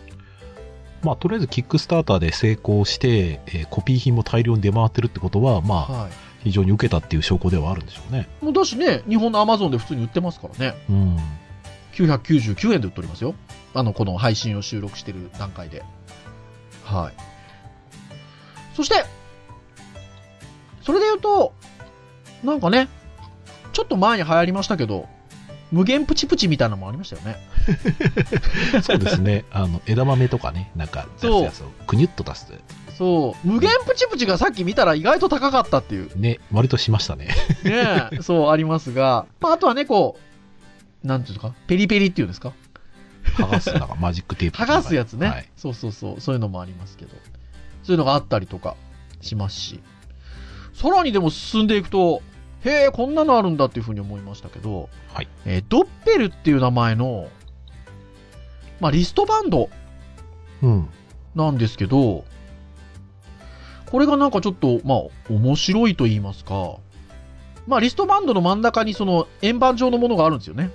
[1.03, 6.09] まあ、とりあえずキックスターターで成功して、えーコピー品も大量に出回ってるってことは、まあ、は
[6.43, 8.27] 非常に受けたっていう証拠ではあるんでしょうね。
[8.41, 8.45] い。
[8.45, 10.75] もうだしね、日本のアマゾンで普通に売ってますからね。
[10.89, 11.17] うん。
[11.93, 13.35] 999円で売っておりますよ。
[13.73, 15.83] あの、この配信を収録してる段階で。
[16.83, 17.13] はい。
[18.75, 19.05] そして、
[20.81, 21.53] それで言うと、
[22.43, 22.89] なんかね、
[23.71, 25.07] ちょっと前に流行りましたけど、
[25.73, 27.37] 無限プチプチみたいなのもありましたよね。
[28.83, 29.43] そうですね。
[29.51, 32.53] あの、枝豆とかね、なんか出すやつをくにゅっと出す。
[32.97, 36.11] そう、無限プチプチがさっき見たら意外と高かったっていう。
[36.19, 37.27] ね、割としましたね。
[37.63, 40.17] ねえ そうありますが、まあ、あとはね、こ
[41.03, 42.53] う、なんていうか、ペリペリっていうんですか？
[43.35, 44.57] 剥がす、なんかマジックテープ。
[44.59, 45.49] 剥がすやつね、はい。
[45.57, 47.11] そうそうそうそういうのもありますけど
[47.83, 48.75] そういうのがあったりとか
[49.21, 49.79] しますし
[50.73, 52.21] さらにでも進んでいくと
[52.65, 57.27] へえこんなのあるんだっていうふうに思いましたけど、はいえードッペルっていう名前の
[58.79, 59.69] まあ、リストバンド
[60.61, 60.89] うん。
[61.35, 62.25] なんですけど、
[63.89, 64.99] これがなんかちょっと、まあ、
[65.29, 66.75] 面白いと言いますか、
[67.65, 70.69] まあ、リストバンドの真ん中にその円盤状のものがあるんですよね。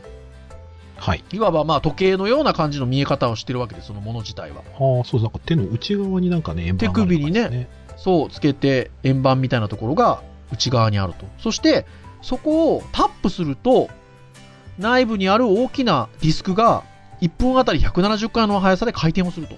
[0.96, 1.24] はい。
[1.32, 4.62] いわばまあ時計のような感じの見え方をしてるわけです、そのもの自体は。
[4.72, 7.68] ああ、そう、なんか手の内側になんかね、円盤がある感じですね。
[7.98, 11.26] そう、つけて円盤みたいなところが内側にあると。
[11.38, 11.86] そして、
[12.22, 13.88] そこをタップすると、
[14.78, 16.84] 内部にある大きなディスクが
[17.20, 19.56] 1分あたり170回の速さで回転をすると。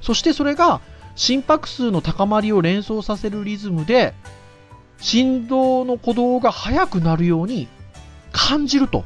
[0.00, 0.80] そしてそれが
[1.14, 4.14] 心拍数の高まりを連想させるリズムで、
[4.98, 7.68] 振動の鼓動が速くなるように
[8.32, 9.04] 感じると。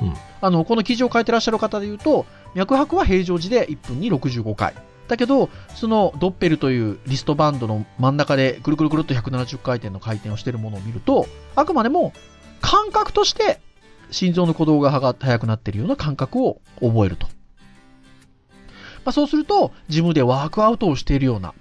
[0.00, 4.74] うんあの、この記事を書いてらっしゃる方で言うと、脈拍は平常時で1分に65回。
[5.10, 12.12] だけど、そのドッペルというリストバンドの真ん中でぐるぐるぐるっと170回転の回転をしているものを見ると、あくまでも
[12.60, 13.60] 感覚として
[14.12, 17.26] 心臓の鼓動がはが速くなっているような感覚を覚えると。
[19.04, 21.54] まあ、そうすると、ジムでワークアウトをしているような、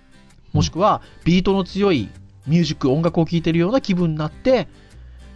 [0.54, 2.08] もしくはビートの強い
[2.46, 4.68] ミュージック、音楽を聴いているような気分になって、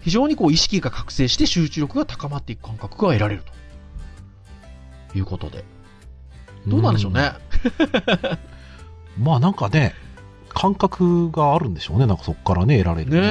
[0.02, 3.44] 非常にこう意識が覚醒して集中力が高まっていく感覚が得られる
[5.12, 5.73] ということで。
[6.68, 7.32] どうなんでしょうね。
[9.18, 9.24] うん。
[9.24, 9.94] まあなんかね、
[10.54, 12.06] 感覚があるんでしょうね。
[12.06, 13.22] なんかそこからね、得られる、ねえ。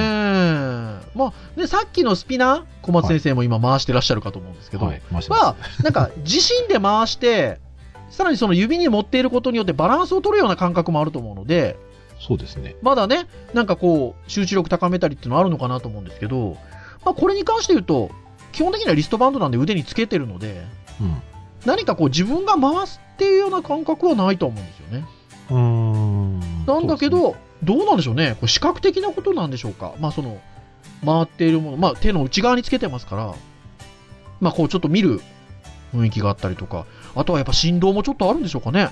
[1.15, 7.59] まあ、ね、さっきのスピナー、小松先生も今回してらっしゃるかと思うんですけど、はい、まあ、なんか自身で回して、
[8.09, 11.77] さらにその指に持っていることによってバランスを取るような感覚もあると思うので、
[12.19, 12.75] そうですね。
[12.81, 16.57] まだね、なんかこう、集中力高めたりっていうのはあるのかなと思うんですけど、
[17.03, 18.11] まあこれに関して言うと、
[18.51, 20.65] 基本的にはリストバンドなんで腕につけてるので、
[21.01, 21.21] うん。
[21.65, 25.05] 何かこう自分が回すっていうような感覚はないと思うんですよね。
[25.49, 26.39] うーん。
[26.65, 28.35] なんだけど、どうなんでしょうね。
[28.39, 29.93] これ視覚的なことなんでしょうか。
[29.99, 30.41] まあその、
[31.05, 33.33] 回っているもの、まあ手の内側につけてますから、
[34.41, 35.21] まあこうちょっと見る
[35.93, 38.89] 雰囲気があったりとか、あとはやっぱ振動もちょっとあるんでしょうかね。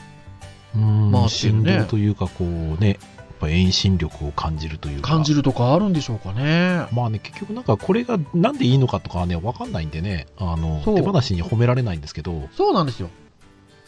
[0.75, 2.47] うーん、回ってる振ね動というか、こう
[2.81, 2.97] ね、やっ
[3.39, 5.10] ぱ遠心力を感じるというか。
[5.10, 6.86] 感じるとかあるんでしょうかね。
[6.93, 13.10] まあね、結局なんかこれがなんでいいのかとかはね、わかんないんでね、あの、手放しに褒められないんですけど、そうなんですよ。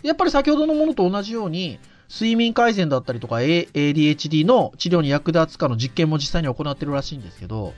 [0.03, 7.73] やっぱり先ほどのものと同じように、睡眠改善だったりとか ADHD の治療に役立つかの実験も実際に行ってるらしいんですけど、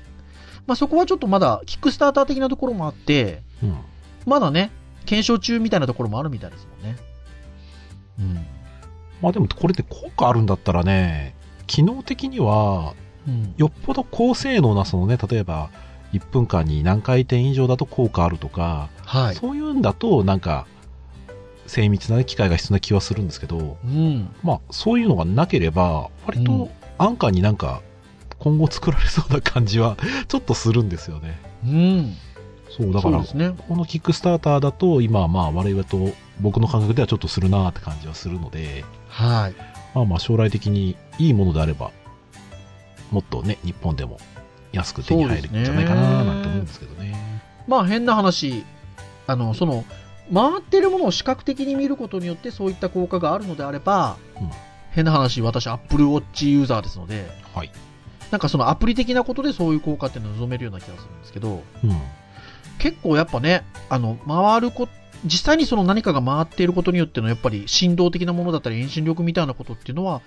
[0.68, 3.78] まあそこはちょっとまだキックスターター的なところもあって、うん。
[4.26, 4.72] まだね、
[5.06, 6.98] 検証中みたいなところもあるみたいですもんね。
[8.20, 8.46] うん。
[9.22, 11.36] まあでもこれで効果あるんだったらね、
[11.68, 12.94] 機能的には、
[13.28, 15.70] うん、よっぽど高性能な、そのね、例えば、
[16.14, 19.36] 1分間に何回転以上だと効果あるとか、はい。
[19.36, 20.68] そういうんだと、なんか、
[21.68, 24.30] 精密な、ね、機械が必要な気はするんですけど、うん。
[24.44, 27.82] まあ、そういうのがなければ、割うんと安価になんか、
[28.40, 29.98] 今後作られそうな感じは、
[30.28, 31.40] ちょっとするんですよね。
[31.66, 32.16] うん。
[32.70, 33.56] そう、だからね。
[33.68, 39.54] このキックスターターだと、今、まあ、我々と僕の感覚ではちょっとするなーって感じはするので、はい。
[39.94, 41.92] まあまあ、将来的にいいものであれば、
[43.12, 44.18] もっとね、日本でも
[44.74, 47.16] 安く手に入るんじゃないかなーなんて思うんですけどね。
[47.68, 48.66] まあ変な話、
[49.28, 49.86] あの、その、
[50.34, 54.50] 回ってるものを視覚的に見ることによってそういった効果があるのであれば、うん
[54.96, 57.72] 変な話、私、Apple Watch ユーザーですので、はい。
[58.32, 62.02] なんかそのアプリ的なことでそういう効果っていうのを望めるような気がするんですけど、うん。
[62.80, 64.88] 結構やっぱね、あの、回るこ、
[65.26, 70.22] 実際にその何かが回っていることによってのやっぱり振動的なものだったり遠心力みたいなことっていうのは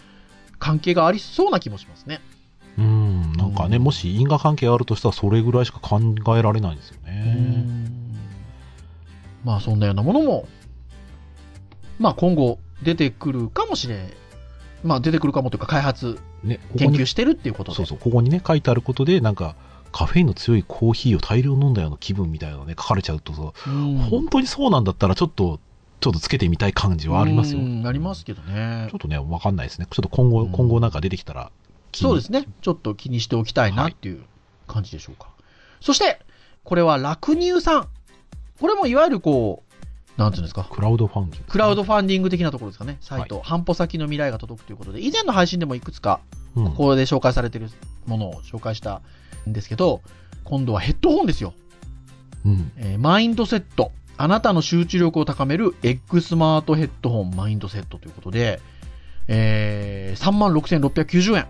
[0.58, 2.20] 関係がありそうな気もしますね。
[2.76, 6.00] うん、なんかね、うんもし因果関係あるとしたらそれぐらいしか考
[6.36, 7.97] えられないんですようね。
[9.48, 10.48] んまあそんなようなものも、
[11.98, 14.12] まあ今後出てくるかもしれん。
[14.84, 17.76] まあ出てくるかもというか開発、ね、ここに研究してるっていうことで。
[17.76, 19.56] そうそう、ここにね、書いてあることで、なんか、
[19.90, 25.58] カフェインの強いコーヒーを大量飲んだような気分みたいなのね、書かれちゃうとさ、うん本当にそうなんだったら、ちょっと、
[26.00, 27.60] ちょっとつけてみたい感じはありますよ。
[27.60, 28.96] うんありますけどねちょ。
[28.96, 29.88] っとね、わかんないですね。
[29.90, 31.50] ちょっと今後、うん今後なんか出てきたら、
[31.92, 32.44] そうですね。
[32.60, 34.22] ちょっと気にしておきたいなっていう
[34.66, 35.30] 感じでしょうか。
[35.80, 36.20] そして、
[36.62, 37.88] これは楽乳さん。
[38.60, 39.62] これもいわゆるこ
[40.16, 40.64] う、なんていうんですか？
[40.64, 41.52] クラウドファンディング。
[41.52, 42.96] クラウドファンディング的なところですかね。
[43.00, 46.20] サイト、半歩先の未来が届くということで、以前の配信でもいくつか、
[46.56, 47.70] うん、ここで紹介されている
[48.06, 49.00] ものを紹介した
[49.48, 50.02] んですけど、
[50.44, 51.54] 今度はヘッドホンですよ。
[52.44, 52.72] うん。
[52.76, 53.92] えーマインドセット。
[54.16, 58.60] あなたの集中力を高める X スマートヘッドホンマインドセットということで、
[59.28, 61.46] えー、36,690円。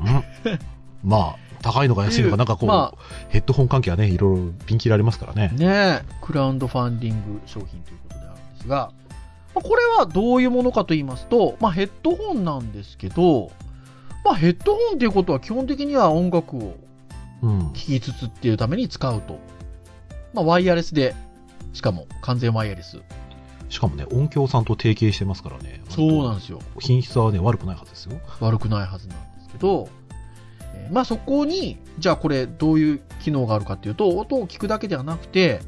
[0.00, 0.58] うん
[1.02, 2.94] まあ、高いのか安いのか、なんかこう、ま
[3.28, 5.52] ヘッドホン関係はね、いろいろピンキリありますからね。
[5.56, 8.92] ねえ、クラウドファンディング商品ということであるんですが、
[9.54, 13.50] まあこれはどういうものかと言いますと、まあ、ヘッドホンなんですけど、
[14.24, 16.76] まあ、ヘッドホンということは基本的には音楽を
[17.42, 17.72] うん。
[17.72, 19.38] 聴きつつっていうために使うと。
[20.32, 21.14] まあ、ワイヤレスで、
[21.72, 22.98] しかも完全ワイヤレス。
[23.68, 25.82] しかもね、音響さんと提携してますからね。
[25.88, 26.60] そうなんですよ。
[26.78, 28.18] 品質はね、悪くないはずですよ。
[28.40, 29.88] 悪くないはずなんですけど、
[30.86, 35.60] えーまあそこに、じゃあこれどういう機能があるかっていうと、音を聞くだけではなくて、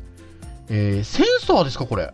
[0.69, 2.13] えーセンサーですか、これ。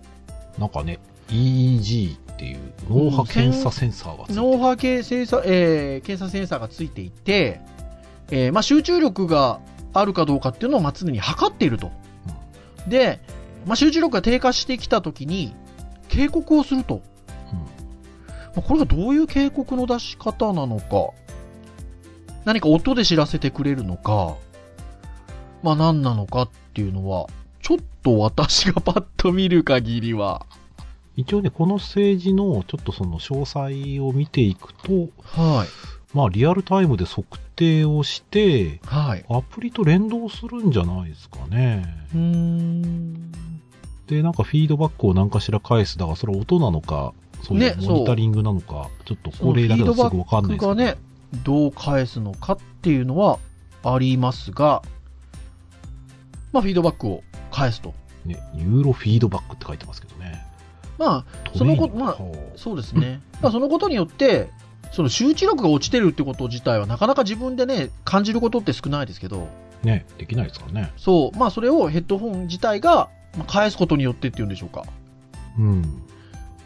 [0.58, 7.60] なんかね、EEG っていう脳波検査センサーがついてる脳波計センサー、えー検査センサーがついていて、
[8.30, 9.60] えーまあ、集中力が
[9.92, 11.90] あるかどうかっていうのをまあ常に測っていると。
[12.88, 13.20] で、
[13.66, 15.54] まあ、集中力が低下してきたときに
[16.08, 17.02] 警告をすると。
[18.54, 21.10] まあこれがどういう警告の出し方なのか、
[22.44, 24.36] 何か音で知らせてくれるのか、
[25.62, 27.26] まあ何なのかっていうのは、
[27.62, 30.46] ちょっと私がパッと見る限りは、
[31.16, 35.68] 一応ね、この政治のちょっとその詳細を見ていくと、はい、
[36.16, 39.24] まあリアルタイムで測定をして、はい。
[39.28, 41.84] アプリと連動するんじゃないですかね。
[42.14, 43.32] うーん。
[44.06, 45.98] で、なんかフィードバックを何かしら返す。
[45.98, 50.74] だからそれは音なのか、そういねうモニタリングなのか、ちょっとこれだけだとすぐわかんないですけど。
[50.74, 50.96] がね、
[51.42, 53.38] どう返すのかっていうのは
[53.82, 54.82] ありますが、
[56.52, 57.94] まあ、フィードバックを返すと。
[58.24, 60.44] ね、ユーロフィードバックって書いてますけどね。
[60.96, 62.16] まあ、そのこと、まあ、
[62.56, 63.20] そうですね。
[63.42, 64.50] まあ、そのことによって、
[64.92, 69.48] その集中力が落ちてるってこと自体はなかなか自分でね、感じることって少ないですけど、
[69.82, 70.92] ね、できないですからね。
[70.96, 74.84] そう、まあ、それをヘッドホン自体がまあ返すことによってっていうんでしょうか。
[75.58, 75.82] うん。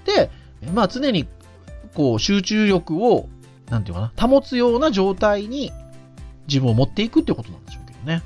[0.04, 0.30] で、
[0.74, 1.26] まあ、常に、
[1.94, 3.28] こう、集中力を、
[3.70, 5.72] なんていうかな、保つような状態に
[6.46, 8.22] 自分を持っていくってことなんでしょうけどね。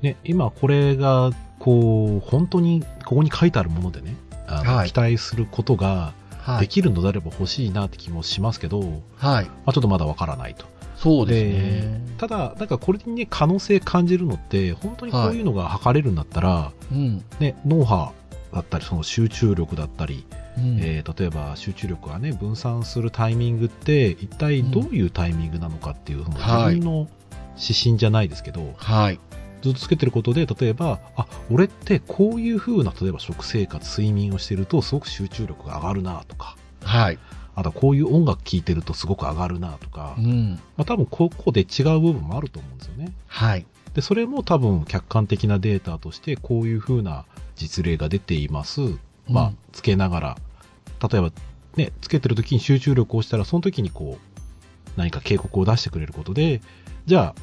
[0.00, 4.16] ね、今これが、こう、本当にここに書いてあるものでね、
[4.48, 6.60] あのはい期待することがはい。
[6.62, 8.90] できるのであれば欲しいなって気もしますけど、はい。
[9.20, 10.66] まあ、ちょっとまだわからないと。
[10.96, 12.00] そうですね。
[12.18, 17.24] ただ、なんかこれにね、可能性感じるのって、本当にこういうのが測れるんだったら、うん。
[17.38, 18.12] ね、脳波
[18.52, 20.24] だったり、その集中力だったり、
[20.58, 27.08] うんえー例えば集中力がね、分散するタイミングって、一体どういうタイミングなのかっていう、そのはい自分の
[27.58, 29.20] 指針じゃないですけど、はい。
[29.62, 37.18] ずっとつけてることで、例えば、あ、俺ってこういう風な、例えば食生活、睡眠をしてると、すごく集中力が上がるなとか、はい。
[37.54, 40.58] あとはこういう音楽聴いてるとすごく上がるなとか、うん。
[40.76, 43.12] まあ多分ここで違う部分もあると思うんですよね。
[43.26, 43.66] はい。
[43.94, 48.80] で、それも多分客観的なデータとして、こういう風な実例が出ています。
[49.28, 50.36] まあ、つけながら、
[51.10, 51.30] 例えば、
[51.76, 54.32] ね、つけてる時に集中力をしたら、その時にこう、
[54.96, 56.60] 何か警告を出してくれることで、
[57.06, 57.42] じゃあ、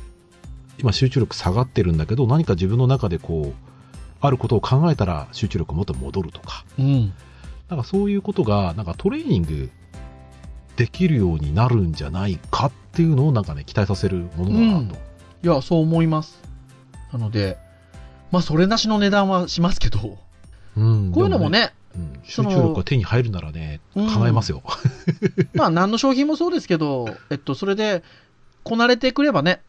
[0.77, 3.69] 今集中力下がってるんだけど、何か自分の中でこう、
[4.21, 7.13] あることを考えたら集中力もっと戻るとか、うん。
[7.69, 9.69] なんかそういうことが、なんかトレーニング
[10.75, 14.95] できるようになるんじゃないかっていうのをなんかね、期待させるものだなと。
[15.43, 16.41] いや、そう思います。
[17.11, 17.57] なので、
[18.31, 20.17] まあ、それなしの値段はしますけど、
[20.77, 21.73] うんこういうのも、ね、
[22.23, 24.63] 集中力が手に入るならね、うん考えますよ。
[25.53, 28.03] まあ、何の商品もそうですけど、えっと、それで、
[28.63, 29.61] こなれてくればね、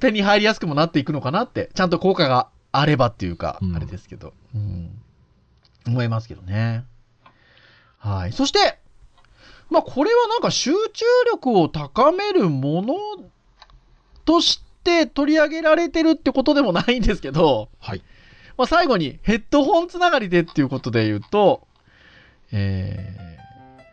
[0.00, 4.90] 手に入りやすくもなっていくのかなって、ちゃんと効果があればっていうか、うんあれですけど、うん、
[5.86, 6.84] 思いますけどね。
[7.98, 8.32] はい。
[8.32, 8.78] そして、
[9.70, 12.94] まあ、これはなんか集中力を高めるもの
[14.24, 18.02] として取り上げられてるってことでもないんですけど、はい。
[18.56, 21.66] まあ、最後にヘッドホンつながりでっていうことで言うと、
[22.52, 23.38] え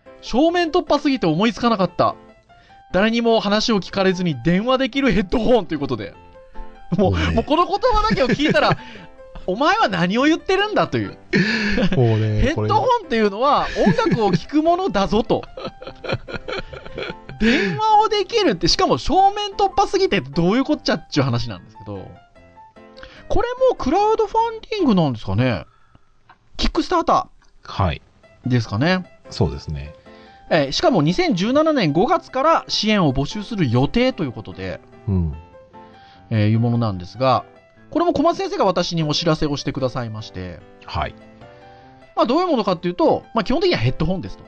[0.06, 2.16] ー、正面突破すぎて思いつかなかった。
[2.94, 6.14] 誰にも話を聞かれずに電話できるヘッドホンということで。
[6.98, 8.78] もう、もうこの言葉だけを聞いたら、
[9.48, 11.18] お前は何を言ってるんだという。
[11.98, 15.42] もうねヘッドホンっていうのは音楽を聴くものだぞと。
[17.42, 22.08] 電話をできるって、しかも正面突破すぎてどういうこっちゃっちゅう話なんですけど、
[23.30, 25.66] これもクラウドファンディングなんですかね？
[26.58, 27.28] キックスタータ
[27.64, 28.02] はい。
[28.46, 29.06] ーですかね？
[29.30, 29.94] そうですね。
[30.50, 35.34] えーしかも2017年5月から支援を募集する予定ということで、うん。
[36.30, 37.46] えーいうものなんですが、
[37.90, 41.16] これも小松先生が私にお知らせをしてくださいまして、はい。
[42.16, 44.44] まあどういうものかっていうと、まあ基本的にはヘッドホンですと。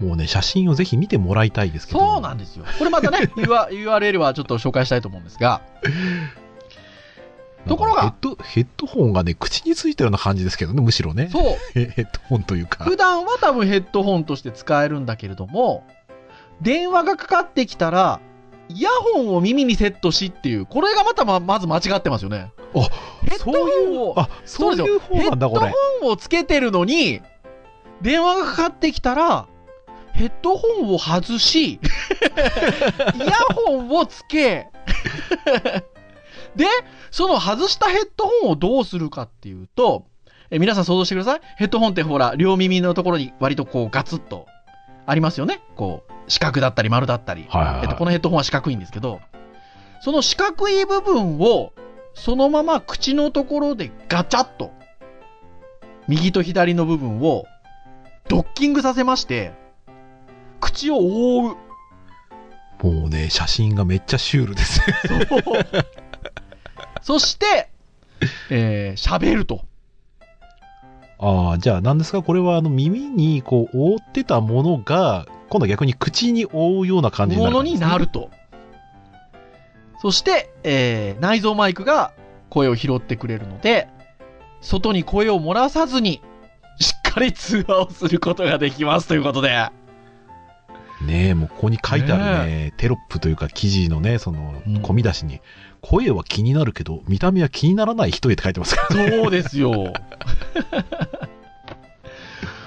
[0.00, 2.00] もうね、写真をぜひ見てもらいたいですけど。
[2.00, 2.64] そうなんですよ。
[2.78, 5.60] これまたね、 UR URL はちょっと紹介したいと思うんですが、
[7.66, 11.28] ところがヘッド、ヘッドホンがね、口についたような感じですけどね、むしろね。
[11.30, 11.42] そう、
[11.72, 12.84] ヘ ヘッドホンというか。
[12.84, 15.84] 普段は多分ヘッドホンとして使えるんだけれども、
[16.60, 18.20] 電話がかかってきたら、
[18.68, 22.50] イヤホンを耳にセットしっていう、これがまたままず間違ってますよね。
[22.74, 22.80] あ
[23.22, 25.66] ヘッドホンを、あ、そういう方なんだ、これ。
[25.66, 27.20] ヘッドホンをつけてるのに、
[28.00, 29.46] 電話がかかってきたら、
[30.12, 31.78] ヘッドホンを外し、 イ
[33.18, 34.68] ヤホンをつけ、
[36.56, 36.66] で、
[37.10, 40.06] その外したヘッドホンをどうするかっていうと、
[40.50, 41.40] え皆さん想像してください。
[41.56, 44.46] ヘッドホンってほら、両耳のところに割とこうガツッと
[45.06, 45.60] ありますよね。
[45.76, 47.46] こう、四角だったり丸だったり。
[47.48, 49.20] はいはいはいえっと、このヘッドホンは四角いんですけど、
[50.00, 51.72] その四角い部分を
[52.14, 54.72] そのまま口のところでガチャッと、
[56.08, 57.46] 右と左の部分を
[58.28, 59.52] ドッキングさせまして、
[60.60, 61.56] 口を覆う。
[62.82, 64.80] もうね、写真がめっちゃシュールです。
[65.06, 65.14] そ
[67.18, 67.70] して、
[68.50, 69.64] えー、喋ると。
[71.18, 72.22] ああ、じゃあ何ですか？
[72.22, 78.08] これはあの耳にこう覆ってたものが、今度は逆に口に覆うような感じになる、ものになる。
[78.08, 78.30] と。
[80.00, 82.12] そして、えー内蔵マイクが
[82.50, 83.88] 声を拾ってくれるので、
[84.60, 86.20] 外に声を漏らさずに、
[86.80, 89.68] しっかり通話をすることができますということで。
[91.04, 95.40] ねえ、もうここに書いてあるね、テロップというか記事のね、そのうん、込み出しに、
[95.80, 99.10] 声は気になるけど、見た目は気にならない人へって書いてますから。
[99.10, 99.72] そうですよ。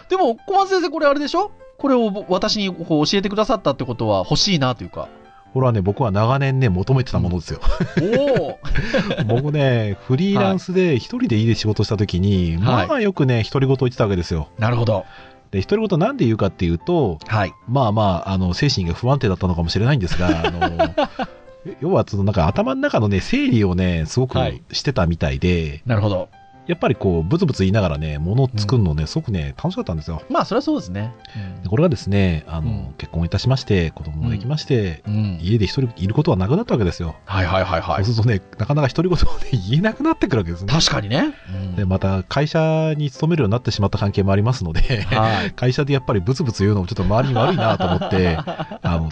[0.09, 1.51] でも、小松先生、これあれでしょ？
[1.77, 5.09] これを私にこう教えてくださったってことは欲しいなというか。
[5.53, 7.59] これはね、僕は長年ね、求めてたものですよ。
[8.01, 8.59] おお
[9.27, 14.49] 僕ね、フリーランスで一人で家で仕事した時に、はいまあよくね、独り言言ってたわけですよ。
[14.59, 15.05] なるほど。
[15.51, 17.53] で、独り言なんで言うかっていうと、はい。
[17.67, 20.95] まあまあ、あの、精神が不安定だったのかもしれないんですが、 あの、
[21.81, 26.29] 要は、そのなんか頭の中のね、整理をね、すごくはいしてたみたいで、なるほど。
[26.67, 30.21] やっぱりこう、ブツブツ言いながらね、物を作るのね、すごくね、楽しかったんですよ。
[30.29, 31.13] まあ、それはそうですね。
[31.63, 35.13] でこれがですね、あの、うん結婚いたしまして、子供もできまして、うん。
[35.13, 37.15] うん家で一人いることはなくなったわけですよ。
[37.25, 38.05] はいはいはいはい。
[38.05, 40.73] そうするとね、なかなか独り言をね、言えなくなってくるわけですね。
[40.73, 41.33] 確かにね。
[41.75, 45.51] で、また会社に勤めるようになってしまった関係もありますので、はい。
[45.55, 48.37] 会社でやっぱりブツブツ言うのもちょっと周りに悪いなと思って、
[48.81, 49.11] あの、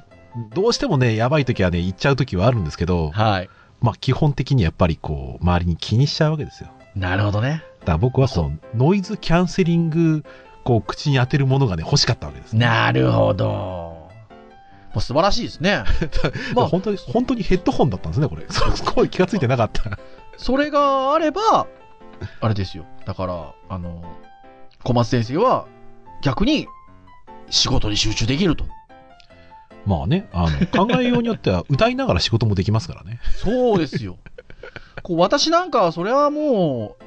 [0.53, 3.49] どうしてもね、やばい時はね、言っちゃう時はあるんですけど、はい。
[3.81, 6.69] まあ基本的にやっぱりこう、周りに気にしちゃうわけですよ。
[6.95, 7.63] なるほどね。
[7.81, 10.23] だから僕はその、ノイズキャンセリング、
[10.63, 12.65] こう、口に当てるものがね、欲しかったわけです、ね。
[12.65, 13.45] なるほど。
[14.95, 15.83] もう素晴らしいですね。
[16.55, 18.45] まあ本当に、本当にヘッドホンだったんですね、これ。
[18.49, 19.83] そう、声気がついてなかった。
[20.37, 21.67] それがあれば、
[22.39, 22.85] あれですよ。
[23.05, 24.03] だから、あの、
[24.83, 25.65] 小松先生は
[26.21, 26.67] 逆に
[27.49, 28.65] 仕事に集中できると。
[29.85, 33.19] まあね、あの、考えようによっては、歌いながら仕事もできますからね。
[33.35, 34.17] そうですよ。
[35.03, 37.05] こう私なんかはそれはもう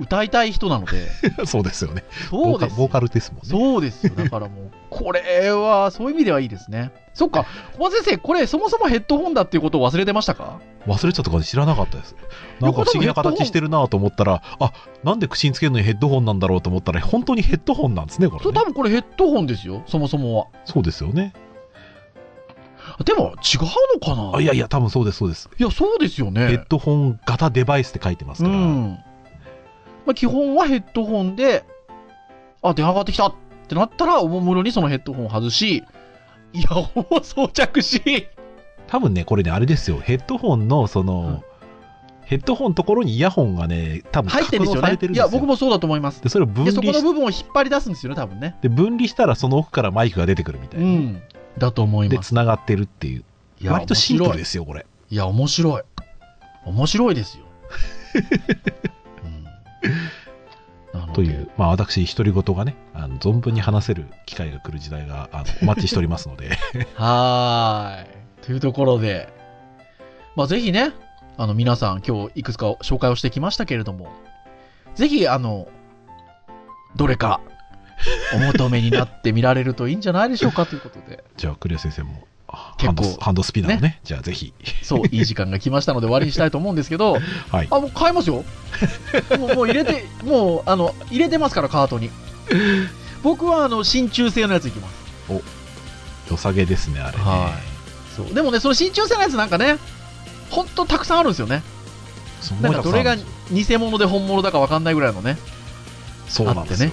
[0.00, 1.08] 歌いたい人なので、
[1.46, 2.04] そうですよね。
[2.28, 3.48] そうですよボーカルですもんね。
[3.48, 4.14] そうですよ。
[4.14, 6.92] だからもう、これは、そういう意味ではいいですね。
[7.14, 7.46] そっか、
[7.78, 10.60] 小松先生、これ、そもそもヘッドホンだっていうことを忘れてましたか？
[10.86, 12.14] 忘れちゃったから知らなかったです。
[12.60, 18.64] なんか不思議な形してるなと思ったら、あ、なんで口につけるのにヘッドホンなんだろうと思ったら、本当にヘッドホンなんですね、これ、ねそれ多。
[18.64, 20.46] 分これヘッドホンですよ、そもそもは。
[20.66, 21.32] そうですよね。
[23.04, 23.60] でも、違う
[23.94, 24.36] のかな？
[24.36, 25.48] あいやいや、多分そうです、そうです。
[25.58, 26.64] いや、そうですよヘねッ。
[26.68, 28.58] ドホン型デバイスって書いてますうから。
[28.58, 28.90] ん。
[30.06, 31.64] まあ、基本はヘッドホンで、
[32.62, 33.34] あ、電話かかってきたっ
[33.68, 35.82] てなったら、おもむろにそのヘッドホンを外し、
[36.52, 38.26] イヤホンを装着し、
[38.86, 39.98] 多分ね、これね、あれですよ。
[39.98, 41.42] ヘッドホンの、その、はい
[42.30, 44.98] ヘッドホンのところにイヤホンがね、多分入ってるんですよね。
[45.12, 46.22] いや、僕もそうだと思います。
[46.22, 48.54] で、それを分で、そこの部分を引っ張り出すんですよね、多分ね。
[48.62, 50.90] で、分離したらその奥からマイクが出てくるみたいうな。
[50.90, 51.22] ん。
[51.58, 52.28] だと思いで、ます。
[52.30, 53.24] 繋がってるっていう。
[53.60, 54.86] いや割とシンプルですよ、これ。
[55.10, 55.82] いや、面白い。
[56.64, 57.44] 面白いですよ。
[60.92, 66.50] うん、という、まあ私、独り言がね、あの存分に話せる機会が来る時代があのお待ちしておりますので、
[66.96, 68.20] はーい。
[68.44, 69.28] というところで、
[70.36, 70.92] まあ、ぜひね、
[71.36, 74.12] あの、皆さん、今日いくつか紹介をしてきましたけれども、
[74.94, 75.68] ぜひ、あの、
[76.96, 77.40] どれか、
[78.34, 84.52] お求めになってみられるといいんじゃないでしょうかということで、じゃあ、クリア先生も、あ結構ハンドハンドスピナーをね、じゃあぜひ。
[84.82, 87.18] そう、いい時間が来ましたので終わりにしたいと思うんですけど、
[87.50, 87.68] はい。
[87.70, 88.44] あ、もう買えますよ。
[89.38, 92.10] もうもう入れて、もう、あの、入れてますから、カートに。
[93.22, 95.00] 僕は、あの、真鍮製のやついきます。
[96.30, 97.24] 良さげですね、あれね。
[98.16, 98.34] そう。
[98.34, 99.78] でもね、その真鍮製のやつなんかね、
[100.50, 101.62] ほんとたくさんあるんですよね。
[102.62, 103.16] ないんかどれが
[103.50, 105.36] 偽物で本物だか分かんないぐらいのね。
[106.28, 106.90] そうなんですよ。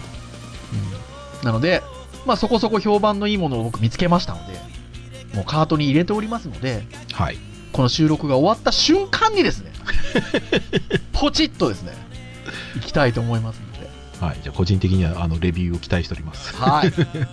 [1.43, 1.83] なので、
[2.25, 4.53] まあそこそこ評判のいいものを僕見つけましたので、
[5.35, 6.83] もうカートに入れておりますので、
[7.13, 7.37] はい。
[7.73, 9.71] この収録が終わった瞬間にですね、
[11.13, 11.93] ポチッとですね、
[12.75, 14.37] 行きたいと思いますので、はい。
[14.41, 16.55] じゃあ、個人的には、あの、レビューを期待しております。
[16.55, 16.91] はい。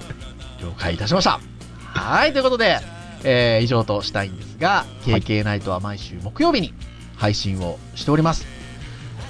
[0.60, 1.40] 了解いたしました。
[1.82, 2.80] はい、ということで、
[3.22, 6.74] えー以上としたいんですが、KK ナイトは毎週木曜日に
[7.16, 8.46] 配信をしております。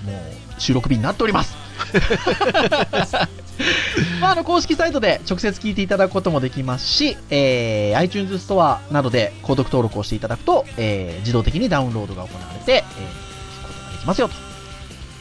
[0.04, 1.54] もう収録日になっております。
[4.20, 14.34] まあ、あの公式サイトで直接聞いていただくこともできますし、えー iTunes ストアなどで購読登録をしていただくと、えー自動的にダウンロードが行われて、えー聞くことができますよと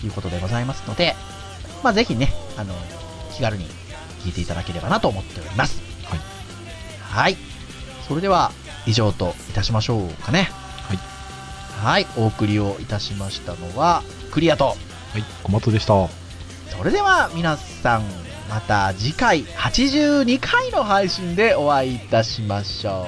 [0.06, 1.16] いうことでございますので、
[1.84, 2.74] まあ、ぜひね、あの、
[3.36, 3.68] 気軽に
[4.24, 5.82] 聞いていただければなと思っております。
[6.06, 6.20] はい。
[7.02, 7.38] はい。
[8.08, 8.52] それでは、
[8.86, 10.50] 以上といたしましょうかね。
[10.88, 11.00] はい。
[11.84, 12.08] はい。
[12.18, 14.66] お送りをいたしましたのは、クリアと。
[14.66, 14.76] は
[15.20, 16.23] い、小松でした。
[16.78, 18.04] それでは、皆さん、
[18.50, 23.08] また次回82回の配信でお会いいたしましょ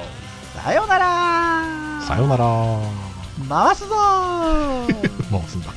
[0.56, 0.62] う。
[0.62, 2.46] さようならさようなら。
[3.48, 4.86] 回すぞー
[5.30, 5.72] 回すんだ。